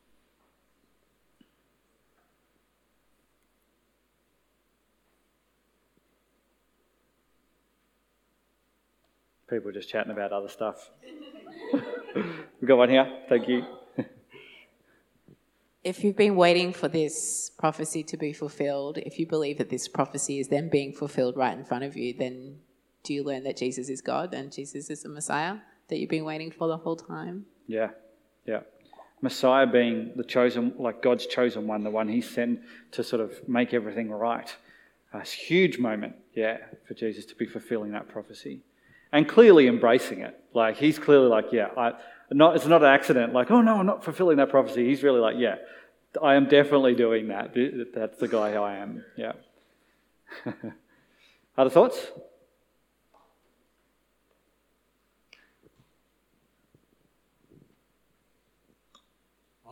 People 9.49 9.73
just 9.73 9.89
chatting 9.89 10.13
about 10.13 10.33
other 10.33 10.49
stuff. 10.49 10.91
We've 11.75 12.69
got 12.69 12.79
one 12.79 12.91
here. 12.91 13.23
Thank 13.29 13.49
you. 13.49 13.65
if 15.85 16.03
you've 16.03 16.17
been 16.17 16.37
waiting 16.37 16.73
for 16.73 16.89
this 16.89 17.51
prophecy 17.59 18.03
to 18.05 18.17
be 18.17 18.33
fulfilled, 18.33 18.99
if 18.99 19.19
you 19.19 19.27
believe 19.27 19.59
that 19.59 19.71
this 19.71 19.89
prophecy 19.89 20.39
is 20.39 20.49
then 20.49 20.69
being 20.69 20.93
fulfilled 20.93 21.37
right 21.37 21.57
in 21.57 21.65
front 21.65 21.85
of 21.85 21.97
you, 21.97 22.15
then 22.15 22.59
do 23.03 23.15
you 23.15 23.23
learn 23.23 23.45
that 23.45 23.57
Jesus 23.57 23.89
is 23.89 24.01
God 24.01 24.33
and 24.35 24.53
Jesus 24.53 24.91
is 24.91 25.03
the 25.03 25.09
Messiah 25.09 25.59
that 25.89 25.99
you've 25.99 26.11
been 26.11 26.25
waiting 26.25 26.51
for 26.51 26.69
the 26.69 26.77
whole 26.77 26.97
time? 26.97 27.47
Yeah, 27.67 27.91
yeah. 28.47 28.61
Messiah 29.23 29.67
being 29.67 30.13
the 30.17 30.25
chosen, 30.25 30.75
like 30.79 31.03
God's 31.03 31.27
chosen 31.27 31.67
one, 31.67 31.85
the 31.85 31.91
one 31.91 32.09
He 32.09 32.21
sent 32.21 32.61
to 32.93 33.03
sort 33.03 33.23
of 33.23 33.49
make 33.49 33.73
everything 33.73 34.11
right. 34.11 34.55
A 35.13 35.25
huge 35.25 35.79
moment, 35.79 36.15
yeah, 36.35 36.59
for 36.87 36.95
Jesus 36.95 37.25
to 37.27 37.35
be 37.35 37.47
fulfilling 37.47 37.93
that 37.93 38.09
prophecy 38.09 38.61
and 39.13 39.27
clearly 39.27 39.67
embracing 39.67 40.21
it. 40.21 40.39
Like 40.53 40.77
He's 40.77 40.99
clearly 40.99 41.29
like, 41.29 41.47
yeah, 41.53 41.69
I, 41.77 41.93
not, 42.31 42.57
it's 42.57 42.67
not 42.67 42.83
an 42.83 42.89
accident. 42.89 43.33
Like, 43.33 43.51
oh 43.51 43.63
no, 43.63 43.77
I'm 43.77 43.87
not 43.87 44.05
fulfilling 44.05 44.37
that 44.39 44.51
prophecy. 44.51 44.87
He's 44.87 45.03
really 45.03 45.21
like, 45.21 45.37
yeah, 45.39 45.57
I 46.23 46.35
am 46.35 46.47
definitely 46.49 46.95
doing 46.95 47.29
that. 47.29 47.55
That's 47.95 48.19
the 48.19 48.29
guy 48.29 48.53
I 48.53 48.77
am. 48.77 49.05
Yeah. 49.17 49.33
Other 51.59 51.71
thoughts? 51.71 51.99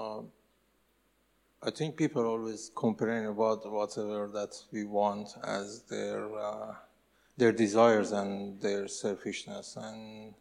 Um, 0.04 0.28
I 1.62 1.70
think 1.70 1.96
people 1.96 2.26
always 2.26 2.70
complain 2.76 3.24
about 3.24 3.70
whatever 3.70 4.28
that 4.34 4.54
we 4.70 4.84
want 4.84 5.30
as 5.42 5.82
their 5.82 6.20
uh, 6.38 6.74
their 7.36 7.52
desires 7.52 8.12
and 8.12 8.60
their 8.60 8.86
selfishness. 8.86 9.76
And 9.80 10.34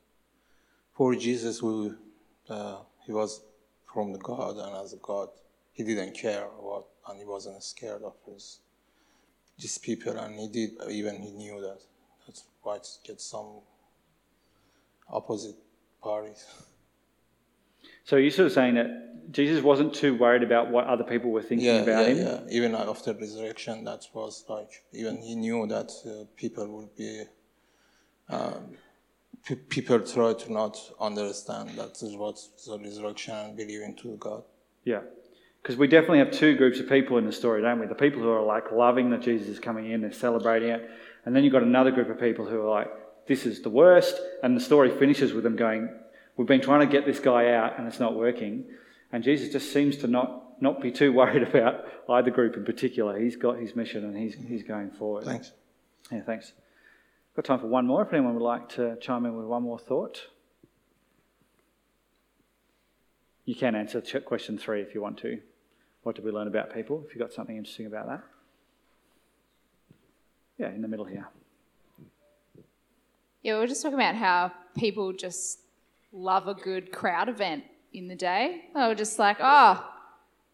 for 0.94 1.16
Jesus, 1.16 1.60
who 1.60 1.96
uh, 2.50 2.80
he 3.06 3.14
was 3.14 3.42
from 3.92 4.12
the 4.12 4.20
God, 4.20 4.58
and 4.58 4.76
as 4.84 4.94
a 4.94 4.98
God, 4.98 5.30
he 5.72 5.84
didn't 5.84 6.14
care 6.14 6.46
about, 6.60 6.88
and 7.08 7.20
he 7.20 7.26
wasn't 7.26 7.64
scared 7.64 8.04
of 8.04 8.16
his 8.26 8.60
these 9.58 9.78
people, 9.78 10.18
and 10.18 10.40
he 10.40 10.48
did 10.50 10.72
even 10.90 11.22
he 11.22 11.32
knew 11.32 11.62
that. 11.62 11.80
That's 12.28 12.44
why 12.62 12.76
it 12.78 12.88
gets 13.06 13.26
some 13.26 13.62
opposite 15.10 15.56
parties. 16.02 16.46
So 18.04 18.18
you're 18.18 18.32
sort 18.32 18.48
of 18.48 18.52
saying 18.52 18.76
that 18.76 19.32
Jesus 19.32 19.64
wasn't 19.64 19.94
too 19.94 20.16
worried 20.16 20.44
about 20.44 20.70
what 20.70 20.86
other 20.86 21.04
people 21.04 21.32
were 21.32 21.42
thinking 21.42 21.68
yeah, 21.68 21.82
about 21.82 22.08
yeah, 22.08 22.14
him. 22.14 22.18
yeah. 22.18 22.40
Even 22.58 22.76
after 22.76 23.14
resurrection, 23.14 23.84
that 23.86 24.06
was 24.14 24.44
like 24.50 24.84
even 24.92 25.18
he 25.18 25.36
knew 25.36 25.66
that 25.68 25.92
uh, 26.06 26.26
people 26.36 26.68
would 26.68 26.96
be. 26.96 27.24
Um, 28.30 28.78
pe- 29.46 29.56
people 29.56 30.00
try 30.00 30.34
to 30.34 30.52
not 30.52 30.78
understand 31.00 31.70
that 31.78 32.02
is 32.02 32.16
what 32.16 32.40
the 32.66 32.80
resurrection 32.80 33.36
and 33.36 33.58
believing 33.58 33.96
to 33.98 34.16
God. 34.18 34.44
Yeah. 34.84 35.02
Because 35.62 35.78
we 35.78 35.88
definitely 35.88 36.20
have 36.20 36.32
two 36.32 36.56
groups 36.56 36.80
of 36.80 36.90
people 36.90 37.18
in 37.18 37.26
the 37.26 37.32
story, 37.32 37.62
don't 37.62 37.80
we? 37.80 37.88
The 37.88 37.96
people 37.96 38.22
who 38.22 38.30
are 38.30 38.44
like 38.44 38.72
loving 38.72 39.10
that 39.12 39.22
Jesus 39.22 39.48
is 39.48 39.60
coming 39.60 39.92
in, 39.92 40.02
they're 40.02 40.12
celebrating 40.12 40.70
it. 40.70 40.90
And 41.26 41.34
then 41.34 41.44
you've 41.44 41.54
got 41.54 41.64
another 41.64 41.92
group 41.92 42.10
of 42.10 42.20
people 42.20 42.46
who 42.46 42.62
are 42.62 42.70
like, 42.70 42.92
this 43.28 43.46
is 43.46 43.62
the 43.62 43.70
worst. 43.70 44.20
And 44.44 44.58
the 44.58 44.62
story 44.62 44.90
finishes 44.90 45.32
with 45.32 45.46
them 45.46 45.56
going, 45.56 45.90
we've 46.38 46.48
been 46.48 46.62
trying 46.62 46.82
to 46.82 46.92
get 46.92 47.06
this 47.06 47.20
guy 47.20 47.52
out 47.54 47.78
and 47.78 47.88
it's 47.88 48.00
not 48.00 48.16
working. 48.16 48.66
And 49.12 49.24
Jesus 49.24 49.52
just 49.52 49.72
seems 49.72 49.98
to 49.98 50.08
not, 50.08 50.62
not 50.62 50.82
be 50.82 50.92
too 50.92 51.14
worried 51.20 51.44
about 51.44 51.86
either 52.10 52.32
group 52.32 52.56
in 52.56 52.66
particular. 52.66 53.20
He's 53.20 53.36
got 53.36 53.58
his 53.58 53.76
mission 53.76 54.04
and 54.04 54.18
he's, 54.18 54.36
he's 54.36 54.64
going 54.64 54.92
forward. 54.92 55.26
Thanks. 55.26 55.52
Yeah, 56.12 56.22
thanks. 56.22 56.54
Got 57.36 57.46
time 57.46 57.60
for 57.60 57.68
one 57.68 57.88
more 57.88 58.04
if 58.04 58.14
anyone 58.14 58.36
would 58.36 58.44
like 58.44 58.70
to 58.70 58.98
chime 59.02 59.26
in 59.26 59.36
with 59.36 59.46
one 59.46 59.64
more 59.64 59.80
thought. 59.80 60.28
You 63.46 63.56
can 63.56 63.76
answer 63.76 64.02
question 64.22 64.58
three 64.58 64.82
if 64.82 64.94
you 64.94 65.02
want 65.02 65.18
to. 65.20 65.40
What 66.04 66.16
did 66.16 66.24
we 66.24 66.32
learn 66.32 66.48
about 66.48 66.74
people? 66.74 67.04
If 67.06 67.16
you've 67.16 67.22
got 67.22 67.34
something 67.34 67.58
interesting 67.58 67.86
about 67.86 68.08
that. 68.08 68.24
Yeah, 70.58 70.70
in 70.70 70.82
the 70.82 70.88
middle 70.88 71.06
here. 71.06 71.28
Yeah, 73.42 73.56
we 73.56 73.60
were 73.60 73.68
just 73.68 73.82
talking 73.82 73.98
about 73.98 74.16
how 74.16 74.52
people 74.78 75.12
just 75.12 75.60
love 76.14 76.48
a 76.48 76.54
good 76.54 76.92
crowd 76.94 77.28
event 77.28 77.64
in 77.92 78.08
the 78.08 78.16
day. 78.16 78.66
They 78.74 78.88
were 78.88 78.96
just 78.96 79.20
like, 79.20 79.38
oh, 79.42 79.84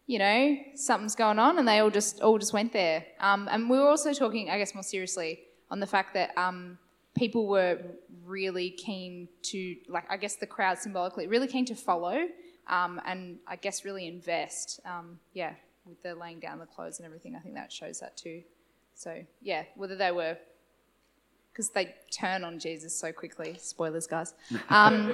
you 0.06 0.18
know, 0.18 0.56
something's 0.74 1.14
going 1.14 1.38
on, 1.38 1.58
and 1.58 1.68
they 1.68 1.78
all 1.78 1.90
just 1.90 2.20
all 2.20 2.38
just 2.38 2.52
went 2.52 2.72
there. 2.72 3.04
Um, 3.20 3.48
and 3.50 3.70
we 3.70 3.78
were 3.78 3.88
also 3.88 4.12
talking, 4.12 4.50
I 4.50 4.58
guess, 4.58 4.74
more 4.74 4.82
seriously 4.82 5.40
on 5.70 5.78
the 5.78 5.86
fact 5.86 6.14
that 6.14 6.36
um, 6.36 6.78
people 7.16 7.46
were 7.46 7.78
really 8.24 8.70
keen 8.70 9.28
to, 9.42 9.76
like, 9.88 10.10
I 10.10 10.16
guess 10.16 10.34
the 10.36 10.46
crowd 10.46 10.78
symbolically, 10.78 11.28
really 11.28 11.46
keen 11.46 11.64
to 11.66 11.76
follow, 11.76 12.26
um, 12.66 13.00
and 13.06 13.38
I 13.46 13.56
guess 13.56 13.84
really 13.84 14.08
invest. 14.08 14.80
Um, 14.84 15.20
yeah, 15.32 15.52
with 15.84 16.02
the 16.02 16.14
laying 16.14 16.40
down 16.40 16.58
the 16.58 16.66
clothes 16.66 16.98
and 16.98 17.06
everything, 17.06 17.36
I 17.36 17.38
think 17.38 17.54
that 17.54 17.70
shows 17.72 18.00
that 18.00 18.16
too. 18.16 18.42
So 18.94 19.22
yeah, 19.40 19.64
whether 19.76 19.96
they 19.96 20.10
were 20.10 20.36
because 21.52 21.70
they 21.70 21.94
turn 22.10 22.44
on 22.44 22.58
Jesus 22.58 22.94
so 22.94 23.12
quickly. 23.12 23.56
Spoilers, 23.58 24.06
guys. 24.06 24.34
Um, 24.68 25.12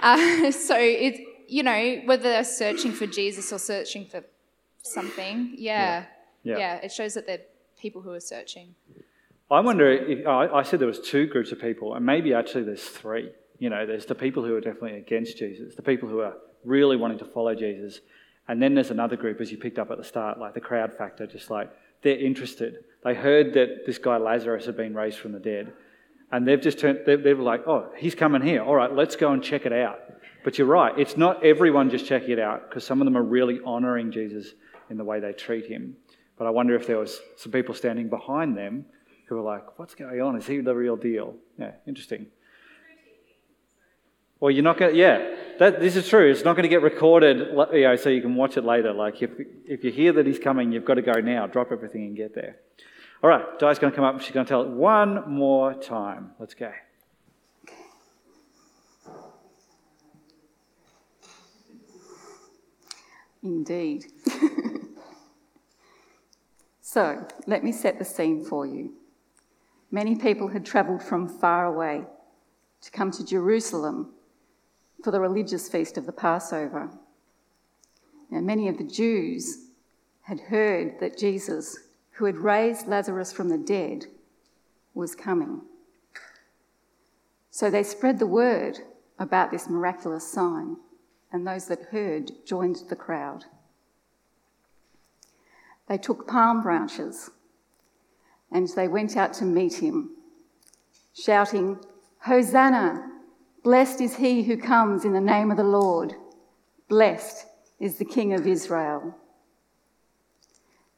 uh, 0.00 0.50
so 0.52 0.76
it, 0.78 1.20
you 1.48 1.62
know, 1.62 2.00
whether 2.04 2.22
they're 2.24 2.44
searching 2.44 2.92
for 2.92 3.06
Jesus 3.06 3.52
or 3.52 3.58
searching 3.58 4.04
for 4.06 4.22
something, 4.82 5.54
yeah, 5.56 6.04
Yeah. 6.42 6.52
yeah, 6.52 6.58
Yeah. 6.58 6.74
it 6.76 6.92
shows 6.92 7.14
that 7.14 7.26
they're 7.26 7.42
people 7.80 8.02
who 8.02 8.12
are 8.12 8.20
searching. 8.20 8.74
I 9.50 9.60
wonder 9.60 9.90
if 9.90 10.26
I, 10.26 10.46
I 10.48 10.62
said 10.62 10.78
there 10.78 10.86
was 10.88 11.00
two 11.00 11.26
groups 11.26 11.52
of 11.52 11.60
people, 11.60 11.94
and 11.94 12.04
maybe 12.04 12.34
actually 12.34 12.64
there's 12.64 12.84
three. 12.84 13.30
You 13.58 13.70
know, 13.70 13.86
there's 13.86 14.06
the 14.06 14.14
people 14.14 14.44
who 14.44 14.54
are 14.54 14.60
definitely 14.60 14.98
against 14.98 15.38
Jesus, 15.38 15.74
the 15.74 15.82
people 15.82 16.08
who 16.08 16.20
are 16.20 16.34
really 16.64 16.96
wanting 16.96 17.18
to 17.18 17.24
follow 17.24 17.54
Jesus, 17.54 18.00
and 18.46 18.60
then 18.62 18.74
there's 18.74 18.90
another 18.90 19.16
group, 19.16 19.40
as 19.40 19.50
you 19.50 19.56
picked 19.58 19.78
up 19.78 19.90
at 19.90 19.96
the 19.98 20.04
start, 20.04 20.38
like 20.38 20.54
the 20.54 20.60
crowd 20.60 20.92
factor, 20.96 21.26
just 21.26 21.50
like 21.50 21.70
they're 22.02 22.18
interested. 22.18 22.84
They 23.04 23.14
heard 23.14 23.54
that 23.54 23.86
this 23.86 23.98
guy 23.98 24.16
Lazarus 24.16 24.66
had 24.66 24.76
been 24.76 24.94
raised 24.94 25.18
from 25.18 25.32
the 25.32 25.38
dead, 25.38 25.72
and 26.30 26.46
they've 26.46 26.60
just 26.60 26.78
turned. 26.78 27.00
They, 27.06 27.16
they 27.16 27.34
were 27.34 27.42
like, 27.42 27.66
"Oh, 27.66 27.90
he's 27.96 28.14
coming 28.14 28.42
here. 28.42 28.62
All 28.62 28.74
right, 28.74 28.92
let's 28.92 29.16
go 29.16 29.32
and 29.32 29.42
check 29.42 29.66
it 29.66 29.72
out." 29.72 30.00
But 30.44 30.58
you're 30.58 30.66
right; 30.66 30.96
it's 30.98 31.16
not 31.16 31.44
everyone 31.44 31.90
just 31.90 32.06
checking 32.06 32.30
it 32.30 32.38
out 32.38 32.68
because 32.68 32.84
some 32.84 33.00
of 33.00 33.04
them 33.04 33.16
are 33.16 33.22
really 33.22 33.60
honouring 33.64 34.10
Jesus 34.10 34.54
in 34.90 34.96
the 34.96 35.04
way 35.04 35.20
they 35.20 35.32
treat 35.32 35.66
him. 35.66 35.96
But 36.36 36.46
I 36.46 36.50
wonder 36.50 36.74
if 36.74 36.86
there 36.86 36.98
was 36.98 37.20
some 37.36 37.52
people 37.52 37.74
standing 37.74 38.08
behind 38.08 38.56
them 38.56 38.84
who 39.26 39.36
were 39.36 39.42
like, 39.42 39.78
"What's 39.78 39.94
going 39.94 40.20
on? 40.20 40.36
Is 40.36 40.46
he 40.46 40.60
the 40.60 40.74
real 40.74 40.96
deal?" 40.96 41.34
Yeah, 41.58 41.72
interesting. 41.86 42.26
Well, 44.40 44.50
you're 44.50 44.62
not 44.62 44.78
going. 44.78 44.92
to... 44.92 44.98
Yeah, 44.98 45.34
that 45.58 45.80
this 45.80 45.96
is 45.96 46.08
true. 46.08 46.30
It's 46.30 46.44
not 46.44 46.54
going 46.54 46.64
to 46.64 46.68
get 46.68 46.82
recorded, 46.82 47.38
you 47.72 47.82
know, 47.82 47.96
so 47.96 48.08
you 48.08 48.22
can 48.22 48.34
watch 48.34 48.56
it 48.56 48.64
later. 48.64 48.92
Like 48.92 49.22
if 49.22 49.30
if 49.66 49.84
you 49.84 49.90
hear 49.90 50.12
that 50.12 50.26
he's 50.26 50.38
coming, 50.38 50.72
you've 50.72 50.84
got 50.84 50.94
to 50.94 51.02
go 51.02 51.20
now. 51.20 51.46
Drop 51.46 51.72
everything 51.72 52.04
and 52.04 52.16
get 52.16 52.34
there. 52.34 52.56
All 53.22 53.28
right, 53.28 53.58
Di's 53.58 53.78
going 53.78 53.92
to 53.92 53.96
come 53.96 54.04
up 54.04 54.14
and 54.14 54.22
she's 54.22 54.32
going 54.32 54.46
to 54.46 54.48
tell 54.48 54.62
it 54.62 54.68
one 54.68 55.28
more 55.28 55.74
time. 55.74 56.30
Let's 56.38 56.54
go. 56.54 56.72
Indeed. 63.42 64.06
so, 66.80 67.26
let 67.46 67.64
me 67.64 67.72
set 67.72 67.98
the 67.98 68.04
scene 68.04 68.44
for 68.44 68.66
you. 68.66 68.92
Many 69.90 70.16
people 70.16 70.48
had 70.48 70.64
travelled 70.64 71.02
from 71.02 71.28
far 71.28 71.66
away 71.66 72.04
to 72.82 72.90
come 72.90 73.10
to 73.12 73.24
Jerusalem 73.24 74.12
for 75.02 75.10
the 75.10 75.20
religious 75.20 75.68
feast 75.68 75.96
of 75.96 76.06
the 76.06 76.12
Passover. 76.12 76.90
Now, 78.30 78.40
many 78.40 78.68
of 78.68 78.78
the 78.78 78.84
Jews 78.84 79.68
had 80.22 80.40
heard 80.40 81.00
that 81.00 81.16
Jesus, 81.16 81.78
who 82.12 82.26
had 82.26 82.36
raised 82.36 82.86
Lazarus 82.86 83.32
from 83.32 83.48
the 83.48 83.58
dead, 83.58 84.06
was 84.94 85.14
coming. 85.14 85.62
So 87.50 87.70
they 87.70 87.82
spread 87.82 88.18
the 88.18 88.26
word 88.26 88.78
about 89.18 89.50
this 89.50 89.68
miraculous 89.68 90.30
sign, 90.30 90.76
and 91.32 91.46
those 91.46 91.66
that 91.66 91.86
heard 91.90 92.30
joined 92.46 92.82
the 92.88 92.96
crowd. 92.96 93.44
They 95.88 95.98
took 95.98 96.28
palm 96.28 96.62
branches 96.62 97.30
and 98.50 98.68
they 98.68 98.88
went 98.88 99.16
out 99.16 99.32
to 99.34 99.44
meet 99.44 99.74
him, 99.74 100.10
shouting, 101.14 101.78
Hosanna! 102.20 103.17
Blessed 103.62 104.00
is 104.00 104.16
he 104.16 104.42
who 104.42 104.56
comes 104.56 105.04
in 105.04 105.12
the 105.12 105.20
name 105.20 105.50
of 105.50 105.56
the 105.56 105.64
Lord. 105.64 106.14
Blessed 106.88 107.46
is 107.80 107.98
the 107.98 108.04
King 108.04 108.32
of 108.32 108.46
Israel. 108.46 109.14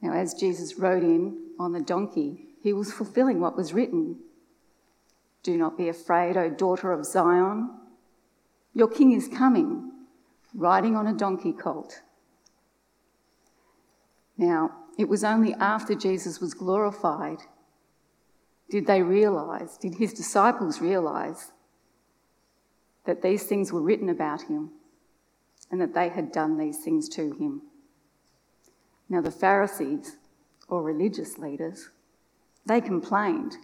Now, 0.01 0.13
as 0.13 0.33
Jesus 0.33 0.77
rode 0.77 1.03
in 1.03 1.37
on 1.59 1.73
the 1.73 1.81
donkey, 1.81 2.47
he 2.61 2.73
was 2.73 2.91
fulfilling 2.91 3.39
what 3.39 3.57
was 3.57 3.73
written 3.73 4.17
Do 5.43 5.57
not 5.57 5.77
be 5.77 5.89
afraid, 5.89 6.37
O 6.37 6.49
daughter 6.49 6.91
of 6.91 7.05
Zion. 7.05 7.69
Your 8.73 8.87
king 8.87 9.11
is 9.11 9.27
coming, 9.27 9.91
riding 10.55 10.95
on 10.95 11.07
a 11.07 11.13
donkey 11.13 11.51
colt. 11.51 12.01
Now, 14.37 14.71
it 14.97 15.09
was 15.09 15.23
only 15.23 15.53
after 15.55 15.93
Jesus 15.93 16.39
was 16.39 16.53
glorified 16.53 17.39
did 18.71 18.87
they 18.87 19.01
realize, 19.01 19.77
did 19.77 19.95
his 19.95 20.13
disciples 20.13 20.79
realize 20.79 21.51
that 23.05 23.21
these 23.21 23.43
things 23.43 23.71
were 23.71 23.81
written 23.81 24.09
about 24.09 24.43
him 24.43 24.71
and 25.71 25.81
that 25.81 25.93
they 25.93 26.09
had 26.09 26.31
done 26.31 26.57
these 26.57 26.79
things 26.79 27.09
to 27.09 27.31
him. 27.31 27.61
Now, 29.09 29.21
the 29.21 29.31
Pharisees, 29.31 30.17
or 30.67 30.81
religious 30.81 31.37
leaders, 31.37 31.89
they 32.65 32.79
complained 32.79 33.57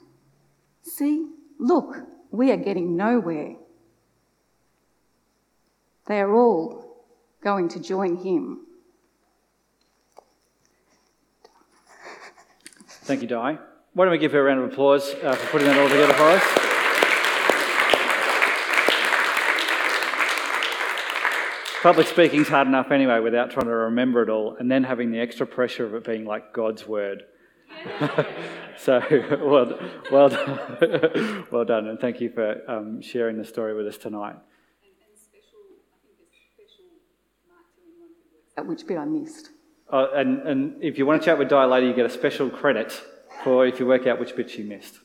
See, 0.87 1.27
look, 1.59 1.97
we 2.31 2.49
are 2.51 2.57
getting 2.57 2.95
nowhere. 2.95 3.55
They 6.07 6.21
are 6.21 6.33
all 6.33 7.03
going 7.41 7.67
to 7.69 7.79
join 7.79 8.15
him. 8.15 8.61
Thank 12.87 13.21
you, 13.21 13.27
Di. 13.27 13.57
Why 13.93 14.05
don't 14.05 14.11
we 14.11 14.17
give 14.17 14.31
her 14.31 14.39
a 14.39 14.43
round 14.43 14.61
of 14.61 14.71
applause 14.71 15.13
uh, 15.23 15.35
for 15.35 15.51
putting 15.51 15.67
that 15.67 15.77
all 15.77 15.89
together 15.89 16.13
for 16.13 16.23
us? 16.23 16.56
Public 21.87 22.07
speaking's 22.07 22.49
hard 22.49 22.67
enough 22.67 22.91
anyway 22.91 23.21
without 23.21 23.49
trying 23.49 23.67
to 23.67 23.71
remember 23.71 24.21
it 24.21 24.27
all 24.27 24.57
and 24.59 24.69
then 24.69 24.83
having 24.83 25.09
the 25.09 25.21
extra 25.21 25.47
pressure 25.47 25.85
of 25.85 25.93
it 25.95 26.03
being 26.03 26.25
like 26.25 26.51
God's 26.51 26.85
word. 26.85 27.23
so, 28.77 29.01
well, 29.41 29.79
well, 30.11 30.27
done. 30.27 31.45
well 31.49 31.63
done, 31.63 31.87
and 31.87 31.97
thank 31.97 32.19
you 32.19 32.29
for 32.29 32.61
um, 32.69 33.01
sharing 33.01 33.37
the 33.37 33.45
story 33.45 33.73
with 33.73 33.87
us 33.87 33.95
tonight. 33.97 34.35
At 38.57 38.67
which 38.67 38.85
bit 38.85 38.97
I 38.97 39.05
missed. 39.05 39.51
Uh, 39.89 40.07
and, 40.13 40.39
and 40.45 40.83
if 40.83 40.97
you 40.97 41.05
want 41.05 41.21
to 41.21 41.25
chat 41.25 41.37
with 41.39 41.47
Di 41.47 41.63
later, 41.63 41.87
you 41.87 41.93
get 41.93 42.05
a 42.05 42.09
special 42.09 42.49
credit 42.49 42.91
for 43.45 43.65
if 43.65 43.79
you 43.79 43.85
work 43.85 44.05
out 44.07 44.19
which 44.19 44.35
bit 44.35 44.53
you 44.57 44.65
missed. 44.65 44.99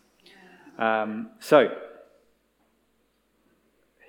Um, 0.80 1.30
so, 1.38 1.68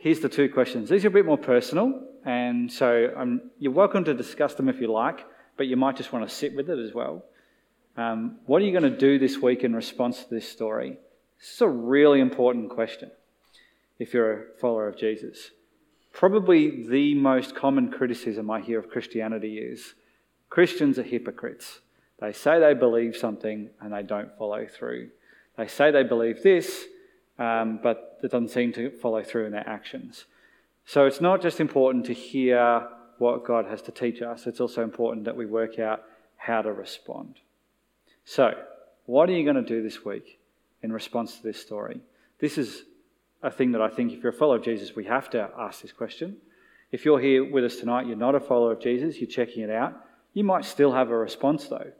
here's 0.03 0.19
the 0.19 0.27
two 0.27 0.49
questions. 0.49 0.89
These 0.89 1.05
are 1.05 1.07
a 1.07 1.11
bit 1.11 1.25
more 1.25 1.37
personal, 1.37 2.03
and 2.25 2.69
so 2.69 3.13
um, 3.15 3.51
you're 3.57 3.71
welcome 3.71 4.03
to 4.03 4.13
discuss 4.13 4.53
them 4.53 4.67
if 4.67 4.81
you 4.81 4.91
like, 4.91 5.25
but 5.55 5.67
you 5.67 5.77
might 5.77 5.95
just 5.95 6.11
want 6.11 6.27
to 6.27 6.35
sit 6.35 6.53
with 6.53 6.69
it 6.69 6.77
as 6.77 6.93
well. 6.93 7.23
Um, 7.95 8.39
what 8.45 8.61
are 8.61 8.65
you 8.65 8.77
going 8.77 8.91
to 8.91 8.97
do 8.97 9.17
this 9.17 9.37
week 9.37 9.63
in 9.63 9.73
response 9.73 10.21
to 10.25 10.29
this 10.29 10.45
story? 10.45 10.97
This 11.39 11.53
is 11.53 11.61
a 11.61 11.69
really 11.69 12.19
important 12.19 12.69
question 12.69 13.11
if 13.97 14.13
you're 14.13 14.33
a 14.33 14.57
follower 14.59 14.89
of 14.89 14.97
Jesus. 14.97 15.51
Probably 16.11 16.85
the 16.85 17.15
most 17.15 17.55
common 17.55 17.89
criticism 17.89 18.51
I 18.51 18.59
hear 18.59 18.79
of 18.79 18.89
Christianity 18.89 19.57
is 19.57 19.93
Christians 20.49 20.99
are 20.99 21.03
hypocrites. 21.03 21.79
They 22.19 22.33
say 22.33 22.59
they 22.59 22.73
believe 22.73 23.15
something 23.15 23.69
and 23.79 23.93
they 23.93 24.03
don't 24.03 24.37
follow 24.37 24.67
through. 24.67 25.11
They 25.55 25.67
say 25.67 25.91
they 25.91 26.03
believe 26.03 26.43
this, 26.43 26.83
um, 27.39 27.79
but 27.81 28.12
it 28.23 28.31
doesn't 28.31 28.49
seem 28.49 28.71
to 28.73 28.89
follow 28.89 29.21
through 29.21 29.45
in 29.45 29.51
their 29.51 29.67
actions. 29.67 30.25
So 30.85 31.05
it's 31.05 31.21
not 31.21 31.41
just 31.41 31.59
important 31.59 32.05
to 32.05 32.13
hear 32.13 32.87
what 33.17 33.45
God 33.45 33.65
has 33.65 33.81
to 33.83 33.91
teach 33.91 34.21
us, 34.21 34.47
it's 34.47 34.59
also 34.59 34.83
important 34.83 35.25
that 35.25 35.37
we 35.37 35.45
work 35.45 35.79
out 35.79 36.03
how 36.37 36.61
to 36.61 36.73
respond. 36.73 37.35
So, 38.25 38.53
what 39.05 39.29
are 39.29 39.33
you 39.33 39.43
going 39.43 39.55
to 39.55 39.61
do 39.61 39.83
this 39.83 40.03
week 40.03 40.39
in 40.81 40.91
response 40.91 41.37
to 41.37 41.43
this 41.43 41.59
story? 41.59 42.01
This 42.39 42.57
is 42.57 42.83
a 43.41 43.51
thing 43.51 43.73
that 43.73 43.81
I 43.81 43.89
think 43.89 44.13
if 44.13 44.23
you're 44.23 44.31
a 44.31 44.35
follower 44.35 44.57
of 44.57 44.63
Jesus, 44.63 44.95
we 44.95 45.05
have 45.05 45.29
to 45.31 45.49
ask 45.57 45.81
this 45.81 45.91
question. 45.91 46.37
If 46.91 47.05
you're 47.05 47.19
here 47.19 47.49
with 47.49 47.65
us 47.65 47.77
tonight, 47.77 48.07
you're 48.07 48.15
not 48.15 48.35
a 48.35 48.39
follower 48.39 48.71
of 48.71 48.79
Jesus, 48.79 49.19
you're 49.19 49.29
checking 49.29 49.63
it 49.63 49.69
out, 49.69 49.93
you 50.33 50.43
might 50.43 50.65
still 50.65 50.91
have 50.93 51.09
a 51.09 51.17
response 51.17 51.67
though. 51.67 51.91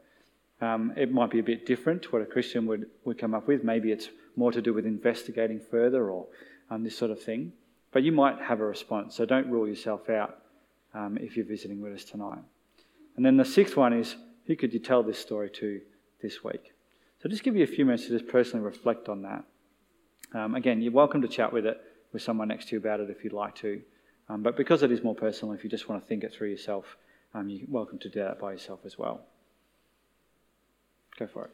Um, 0.60 0.92
it 0.96 1.12
might 1.12 1.30
be 1.30 1.40
a 1.40 1.42
bit 1.42 1.66
different 1.66 2.02
to 2.02 2.10
what 2.10 2.22
a 2.22 2.26
Christian 2.26 2.66
would, 2.66 2.86
would 3.04 3.18
come 3.18 3.34
up 3.34 3.46
with. 3.46 3.64
Maybe 3.64 3.92
it's 3.92 4.08
more 4.36 4.52
to 4.52 4.62
do 4.62 4.72
with 4.72 4.86
investigating 4.86 5.60
further 5.60 6.10
or 6.10 6.26
um, 6.70 6.84
this 6.84 6.96
sort 6.96 7.10
of 7.10 7.22
thing. 7.22 7.52
But 7.92 8.02
you 8.02 8.12
might 8.12 8.40
have 8.40 8.60
a 8.60 8.64
response, 8.64 9.14
so 9.14 9.24
don't 9.24 9.50
rule 9.50 9.68
yourself 9.68 10.10
out 10.10 10.38
um, 10.94 11.16
if 11.20 11.36
you're 11.36 11.46
visiting 11.46 11.80
with 11.80 11.94
us 11.94 12.04
tonight. 12.04 12.40
And 13.16 13.24
then 13.24 13.36
the 13.36 13.44
sixth 13.44 13.76
one 13.76 13.92
is 13.92 14.16
who 14.46 14.56
could 14.56 14.72
you 14.72 14.80
tell 14.80 15.02
this 15.02 15.18
story 15.18 15.50
to 15.50 15.80
this 16.22 16.42
week? 16.42 16.72
So 17.22 17.28
just 17.28 17.42
give 17.42 17.56
you 17.56 17.64
a 17.64 17.68
few 17.68 17.84
minutes 17.84 18.06
to 18.06 18.18
just 18.18 18.30
personally 18.30 18.64
reflect 18.64 19.08
on 19.08 19.22
that. 19.22 19.44
Um, 20.34 20.54
again, 20.54 20.82
you're 20.82 20.92
welcome 20.92 21.22
to 21.22 21.28
chat 21.28 21.52
with 21.52 21.64
it 21.64 21.80
with 22.12 22.22
someone 22.22 22.48
next 22.48 22.68
to 22.68 22.72
you 22.72 22.78
about 22.78 23.00
it 23.00 23.10
if 23.10 23.24
you'd 23.24 23.32
like 23.32 23.54
to. 23.56 23.80
Um, 24.28 24.42
but 24.42 24.56
because 24.56 24.82
it 24.82 24.90
is 24.90 25.02
more 25.02 25.14
personal, 25.14 25.54
if 25.54 25.64
you 25.64 25.70
just 25.70 25.88
want 25.88 26.02
to 26.02 26.08
think 26.08 26.24
it 26.24 26.32
through 26.32 26.48
yourself, 26.48 26.96
um, 27.34 27.48
you're 27.48 27.66
welcome 27.68 27.98
to 28.00 28.08
do 28.08 28.20
that 28.20 28.38
by 28.38 28.52
yourself 28.52 28.80
as 28.84 28.98
well. 28.98 29.20
Go 31.18 31.26
for 31.26 31.44
it. 31.46 31.50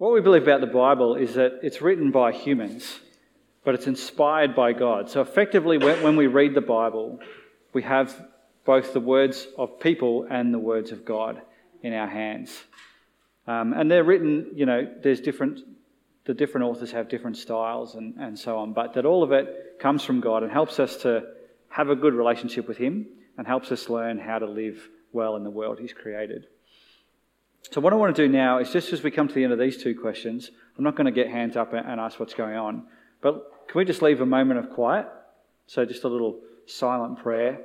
What 0.00 0.14
we 0.14 0.22
believe 0.22 0.44
about 0.44 0.62
the 0.62 0.66
Bible 0.66 1.14
is 1.14 1.34
that 1.34 1.60
it's 1.62 1.82
written 1.82 2.10
by 2.10 2.32
humans, 2.32 3.00
but 3.66 3.74
it's 3.74 3.86
inspired 3.86 4.54
by 4.54 4.72
God. 4.72 5.10
So 5.10 5.20
effectively, 5.20 5.76
when 5.76 6.16
we 6.16 6.26
read 6.26 6.54
the 6.54 6.62
Bible, 6.62 7.20
we 7.74 7.82
have 7.82 8.18
both 8.64 8.94
the 8.94 9.00
words 9.00 9.46
of 9.58 9.78
people 9.78 10.26
and 10.30 10.54
the 10.54 10.58
words 10.58 10.90
of 10.90 11.04
God 11.04 11.42
in 11.82 11.92
our 11.92 12.06
hands. 12.06 12.64
Um, 13.46 13.74
and 13.74 13.90
they're 13.90 14.02
written, 14.02 14.46
you 14.54 14.64
know, 14.64 14.90
there's 15.02 15.20
different, 15.20 15.60
the 16.24 16.32
different 16.32 16.68
authors 16.68 16.92
have 16.92 17.10
different 17.10 17.36
styles 17.36 17.94
and, 17.94 18.14
and 18.18 18.38
so 18.38 18.56
on, 18.56 18.72
but 18.72 18.94
that 18.94 19.04
all 19.04 19.22
of 19.22 19.32
it 19.32 19.76
comes 19.80 20.02
from 20.02 20.22
God 20.22 20.42
and 20.42 20.50
helps 20.50 20.80
us 20.80 20.96
to 21.02 21.24
have 21.68 21.90
a 21.90 21.94
good 21.94 22.14
relationship 22.14 22.66
with 22.66 22.78
Him 22.78 23.06
and 23.36 23.46
helps 23.46 23.70
us 23.70 23.90
learn 23.90 24.16
how 24.16 24.38
to 24.38 24.46
live 24.46 24.80
well 25.12 25.36
in 25.36 25.44
the 25.44 25.50
world 25.50 25.78
He's 25.78 25.92
created. 25.92 26.46
So, 27.68 27.80
what 27.80 27.92
I 27.92 27.96
want 27.96 28.14
to 28.16 28.26
do 28.26 28.32
now 28.32 28.58
is 28.58 28.72
just 28.72 28.92
as 28.92 29.02
we 29.02 29.10
come 29.10 29.28
to 29.28 29.34
the 29.34 29.44
end 29.44 29.52
of 29.52 29.58
these 29.58 29.80
two 29.80 29.94
questions, 29.98 30.50
I'm 30.76 30.84
not 30.84 30.96
going 30.96 31.06
to 31.06 31.12
get 31.12 31.28
hands 31.28 31.56
up 31.56 31.72
and 31.72 32.00
ask 32.00 32.18
what's 32.18 32.34
going 32.34 32.56
on, 32.56 32.84
but 33.20 33.68
can 33.68 33.78
we 33.78 33.84
just 33.84 34.02
leave 34.02 34.20
a 34.20 34.26
moment 34.26 34.58
of 34.58 34.70
quiet? 34.70 35.06
So, 35.66 35.84
just 35.84 36.04
a 36.04 36.08
little 36.08 36.40
silent 36.66 37.18
prayer 37.18 37.60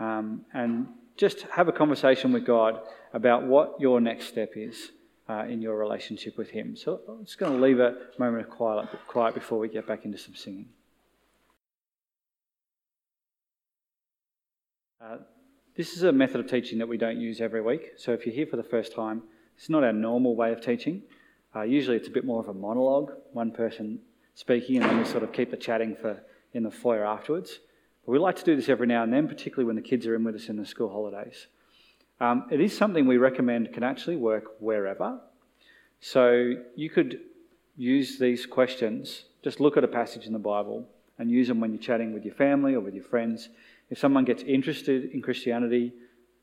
um, 0.00 0.44
and 0.52 0.88
just 1.16 1.42
have 1.42 1.68
a 1.68 1.72
conversation 1.72 2.32
with 2.32 2.44
God 2.44 2.80
about 3.14 3.44
what 3.44 3.80
your 3.80 4.00
next 4.00 4.26
step 4.26 4.52
is 4.54 4.90
uh, 5.28 5.44
in 5.48 5.62
your 5.62 5.76
relationship 5.76 6.36
with 6.36 6.50
Him. 6.50 6.76
So, 6.76 7.00
I'm 7.08 7.24
just 7.24 7.38
going 7.38 7.52
to 7.52 7.62
leave 7.62 7.78
a 7.78 7.96
moment 8.18 8.46
of 8.46 8.50
quiet, 8.50 8.88
quiet 9.06 9.34
before 9.34 9.58
we 9.58 9.68
get 9.68 9.86
back 9.86 10.04
into 10.04 10.18
some 10.18 10.34
singing. 10.34 10.66
Uh, 15.00 15.18
this 15.78 15.96
is 15.96 16.02
a 16.02 16.10
method 16.10 16.40
of 16.40 16.50
teaching 16.50 16.76
that 16.78 16.88
we 16.88 16.98
don't 16.98 17.20
use 17.20 17.40
every 17.40 17.62
week. 17.62 17.92
So 17.96 18.12
if 18.12 18.26
you're 18.26 18.34
here 18.34 18.48
for 18.48 18.56
the 18.56 18.64
first 18.64 18.92
time, 18.92 19.22
it's 19.56 19.70
not 19.70 19.84
our 19.84 19.92
normal 19.92 20.34
way 20.34 20.50
of 20.50 20.60
teaching. 20.60 21.02
Uh, 21.54 21.62
usually 21.62 21.96
it's 21.96 22.08
a 22.08 22.10
bit 22.10 22.24
more 22.24 22.40
of 22.40 22.48
a 22.48 22.52
monologue, 22.52 23.12
one 23.32 23.52
person 23.52 24.00
speaking, 24.34 24.78
and 24.78 24.86
then 24.86 24.98
we 24.98 25.04
sort 25.04 25.22
of 25.22 25.32
keep 25.32 25.52
the 25.52 25.56
chatting 25.56 25.94
for 25.94 26.20
in 26.52 26.64
the 26.64 26.70
foyer 26.70 27.06
afterwards. 27.06 27.60
But 28.04 28.10
we 28.10 28.18
like 28.18 28.34
to 28.36 28.44
do 28.44 28.56
this 28.56 28.68
every 28.68 28.88
now 28.88 29.04
and 29.04 29.12
then, 29.12 29.28
particularly 29.28 29.66
when 29.66 29.76
the 29.76 29.82
kids 29.82 30.04
are 30.04 30.16
in 30.16 30.24
with 30.24 30.34
us 30.34 30.48
in 30.48 30.56
the 30.56 30.66
school 30.66 30.88
holidays. 30.88 31.46
Um, 32.20 32.48
it 32.50 32.60
is 32.60 32.76
something 32.76 33.06
we 33.06 33.18
recommend 33.18 33.72
can 33.72 33.84
actually 33.84 34.16
work 34.16 34.56
wherever. 34.58 35.20
So 36.00 36.54
you 36.74 36.90
could 36.90 37.20
use 37.76 38.18
these 38.18 38.46
questions, 38.46 39.26
just 39.44 39.60
look 39.60 39.76
at 39.76 39.84
a 39.84 39.88
passage 39.88 40.26
in 40.26 40.32
the 40.32 40.40
Bible 40.40 40.88
and 41.18 41.30
use 41.30 41.48
them 41.48 41.60
when 41.60 41.72
you're 41.72 41.82
chatting 41.82 42.12
with 42.12 42.24
your 42.24 42.34
family 42.34 42.74
or 42.74 42.80
with 42.80 42.94
your 42.94 43.04
friends 43.04 43.48
if 43.90 43.98
someone 43.98 44.24
gets 44.24 44.42
interested 44.42 45.10
in 45.12 45.22
Christianity, 45.22 45.92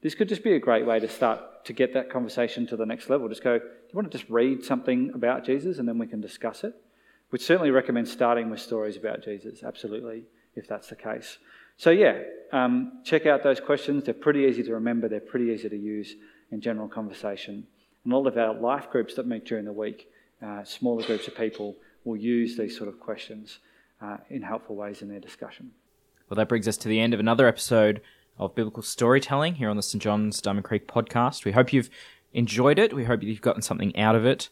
this 0.02 0.16
could 0.16 0.30
just 0.30 0.44
be 0.44 0.54
a 0.54 0.60
great 0.60 0.86
way 0.86 1.00
to 1.00 1.08
start 1.08 1.66
to 1.66 1.74
get 1.74 1.94
that 1.94 2.10
conversation 2.10 2.68
to 2.68 2.78
the 2.78 2.86
next 2.86 3.10
level. 3.10 3.28
Just 3.28 3.44
go, 3.44 3.58
do 3.58 3.66
you 3.66 3.96
want 3.96 4.12
to 4.12 4.18
just 4.18 4.30
read 4.30 4.64
something 4.64 5.12
about 5.14 5.44
Jesus 5.46 5.80
and 5.80 5.88
then 5.88 5.98
we 5.98 6.08
can 6.08 6.22
discuss 6.22 6.64
it? 6.64 6.74
We'd 7.32 7.42
certainly 7.42 7.72
recommend 7.72 8.08
starting 8.08 8.50
with 8.50 8.60
stories 8.60 8.98
about 8.98 9.24
Jesus, 9.24 9.64
absolutely, 9.64 10.24
if 10.56 10.68
that's 10.68 10.90
the 10.90 10.96
case. 10.96 11.38
So, 11.78 11.90
yeah, 11.90 12.22
um, 12.52 13.02
check 13.04 13.26
out 13.26 13.44
those 13.44 13.60
questions. 13.60 14.04
They're 14.04 14.14
pretty 14.14 14.42
easy 14.42 14.64
to 14.64 14.74
remember, 14.74 15.10
they're 15.10 15.20
pretty 15.20 15.52
easy 15.52 15.70
to 15.70 15.78
use 15.78 16.16
in 16.52 16.62
general 16.62 16.88
conversation. 16.88 17.66
And 18.04 18.14
all 18.14 18.28
of 18.28 18.38
our 18.38 18.54
life 18.54 18.90
groups 18.92 19.16
that 19.16 19.28
meet 19.28 19.46
during 19.46 19.66
the 19.66 19.74
week, 19.74 20.10
uh, 20.42 20.64
smaller 20.64 21.04
groups 21.04 21.28
of 21.28 21.36
people, 21.36 21.76
will 22.04 22.18
use 22.18 22.56
these 22.56 22.78
sort 22.78 22.88
of 22.88 23.00
questions 23.00 23.58
uh, 24.02 24.18
in 24.30 24.42
helpful 24.42 24.76
ways 24.76 25.02
in 25.02 25.10
their 25.10 25.20
discussion. 25.20 25.72
Well, 26.30 26.36
that 26.36 26.50
brings 26.50 26.68
us 26.68 26.78
to 26.78 26.88
the 26.88 27.00
end 27.00 27.14
of 27.14 27.20
another 27.20 27.48
episode 27.48 28.02
of 28.38 28.56
Biblical 28.56 28.84
Storytelling 28.84 29.56
here 29.56 29.70
on 29.70 29.78
the 29.78 29.84
St. 29.84 30.02
John's 30.02 30.42
Diamond 30.42 30.66
Creek 30.66 30.88
podcast. 30.88 31.46
We 31.46 31.52
hope 31.52 31.72
you've 31.72 31.90
enjoyed 32.34 32.80
it. 32.80 32.94
We 32.94 33.06
hope 33.06 33.24
you've 33.24 33.42
gotten 33.42 33.62
something 33.62 33.96
out 33.98 34.16
of 34.16 34.26
it. 34.26 34.50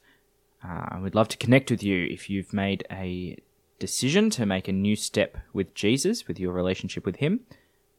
Uh, 0.64 1.00
we'd 1.02 1.16
love 1.16 1.28
to 1.30 1.38
connect 1.38 1.70
with 1.72 1.84
you 1.84 2.08
if 2.10 2.30
you've 2.30 2.54
made 2.54 2.86
a 2.90 3.38
decision 3.80 4.30
to 4.30 4.46
make 4.46 4.68
a 4.68 4.72
new 4.72 4.96
step 4.96 5.38
with 5.52 5.74
Jesus, 5.74 6.28
with 6.28 6.40
your 6.40 6.54
relationship 6.54 7.06
with 7.06 7.18
Him. 7.18 7.42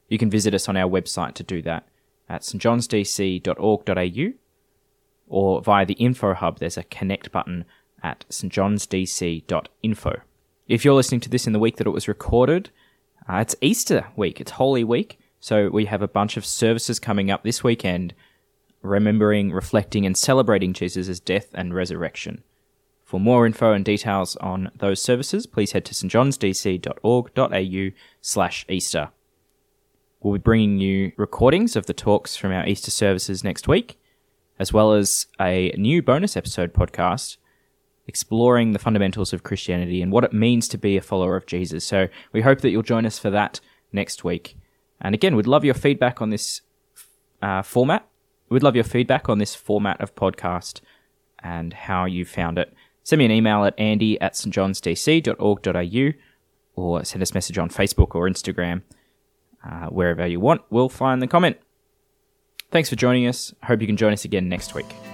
You 0.09 0.19
can 0.19 0.31
visit 0.31 0.55
us 0.55 0.69
on 0.69 0.77
our 0.77 0.89
website 0.89 1.35
to 1.35 1.43
do 1.43 1.61
that 1.63 1.89
at 2.29 2.43
stjohnsdc.org.au 2.43 4.33
or 5.27 5.63
via 5.63 5.87
the 5.87 5.95
info 5.95 6.35
hub, 6.35 6.59
there's 6.59 6.77
a 6.77 6.85
connect 6.85 7.33
button 7.33 7.65
at 8.03 8.25
stjohnsdc.info. 8.31 10.21
If 10.67 10.85
you're 10.85 10.95
listening 10.95 11.21
to 11.23 11.29
this 11.29 11.47
in 11.47 11.53
the 11.53 11.59
week 11.59 11.77
that 11.77 11.87
it 11.87 11.91
was 11.91 12.09
recorded, 12.09 12.71
uh, 13.29 13.37
it's 13.37 13.55
Easter 13.61 14.07
week, 14.17 14.41
it's 14.41 14.53
Holy 14.53 14.83
Week, 14.83 15.19
so 15.39 15.69
we 15.69 15.85
have 15.85 16.01
a 16.01 16.09
bunch 16.09 16.39
of 16.39 16.47
services 16.47 16.99
coming 16.99 17.31
up 17.31 17.43
this 17.43 17.63
weekend, 17.63 18.15
remembering, 18.81 19.53
reflecting, 19.53 20.07
and 20.07 20.17
celebrating 20.17 20.73
Jesus' 20.73 21.21
death 21.21 21.49
and 21.53 21.75
resurrection. 21.75 22.43
For 23.03 23.21
more 23.21 23.45
info 23.45 23.73
and 23.73 23.85
details 23.85 24.37
on 24.37 24.71
those 24.75 25.03
services, 25.03 25.47
please 25.47 25.73
head 25.73 25.85
to 25.85 25.95
stjohnsdc.org.au 25.95 27.91
slash 28.23 28.65
Easter. 28.71 29.11
We'll 30.23 30.33
be 30.33 30.39
bringing 30.39 30.79
you 30.79 31.13
recordings 31.19 31.77
of 31.77 31.85
the 31.85 31.93
talks 31.93 32.37
from 32.37 32.53
our 32.53 32.67
Easter 32.67 32.91
services 32.91 33.45
next 33.45 33.69
week, 33.69 33.99
as 34.59 34.73
well 34.73 34.95
as 34.95 35.27
a 35.39 35.75
new 35.77 36.01
bonus 36.01 36.39
episode 36.39 36.73
podcast 36.73 37.37
exploring 38.07 38.73
the 38.73 38.79
fundamentals 38.79 39.33
of 39.33 39.43
Christianity 39.43 40.03
and 40.03 40.13
what 40.13 40.25
it 40.25 40.33
means 40.33 40.69
to 40.69 40.79
be 40.79 40.97
a 40.97 41.03
follower 41.03 41.37
of 41.37 41.47
Jesus. 41.47 41.85
So 41.85 42.09
we 42.33 42.43
hope 42.43 42.61
that 42.61 42.71
you'll 42.71 42.83
join 42.83 43.07
us 43.07 43.19
for 43.19 43.31
that 43.31 43.61
next 43.93 44.25
week. 44.25 44.57
And 45.01 45.15
again, 45.15 45.37
we'd 45.37 45.47
love 45.47 45.65
your 45.65 45.75
feedback 45.75 46.21
on 46.21 46.31
this 46.31 46.61
uh, 47.43 47.63
format. 47.63 48.07
We'd 48.49 48.63
love 48.63 48.75
your 48.75 48.85
feedback 48.85 49.29
on 49.29 49.39
this 49.39 49.55
format 49.55 50.01
of 50.01 50.15
podcast 50.15 50.81
and 51.43 51.73
how 51.73 52.05
you 52.05 52.25
found 52.25 52.59
it. 52.59 52.73
send 53.03 53.19
me 53.19 53.25
an 53.27 53.31
email 53.31 53.65
at 53.65 53.79
andy 53.79 54.21
at 54.21 54.33
stjohnsdc.org.au 54.35 56.19
or 56.77 57.05
send 57.05 57.23
us 57.23 57.31
a 57.31 57.35
message 57.35 57.59
on 57.59 57.69
Facebook 57.69 58.15
or 58.15 58.29
Instagram. 58.29 58.83
Uh, 59.65 59.87
wherever 59.87 60.27
you 60.27 60.41
want, 60.41 60.63
we'll 60.71 60.89
find 60.89 61.23
the 61.23 61.27
comment. 61.27 61.57
Thanks 62.71 62.89
for 62.89 62.97
joining 62.97 63.27
us. 63.27 63.55
Hope 63.63 63.81
you 63.81 63.87
can 63.87 63.97
join 63.97 64.13
us 64.13 64.25
again 64.25 64.49
next 64.49 64.75
week. 64.75 65.14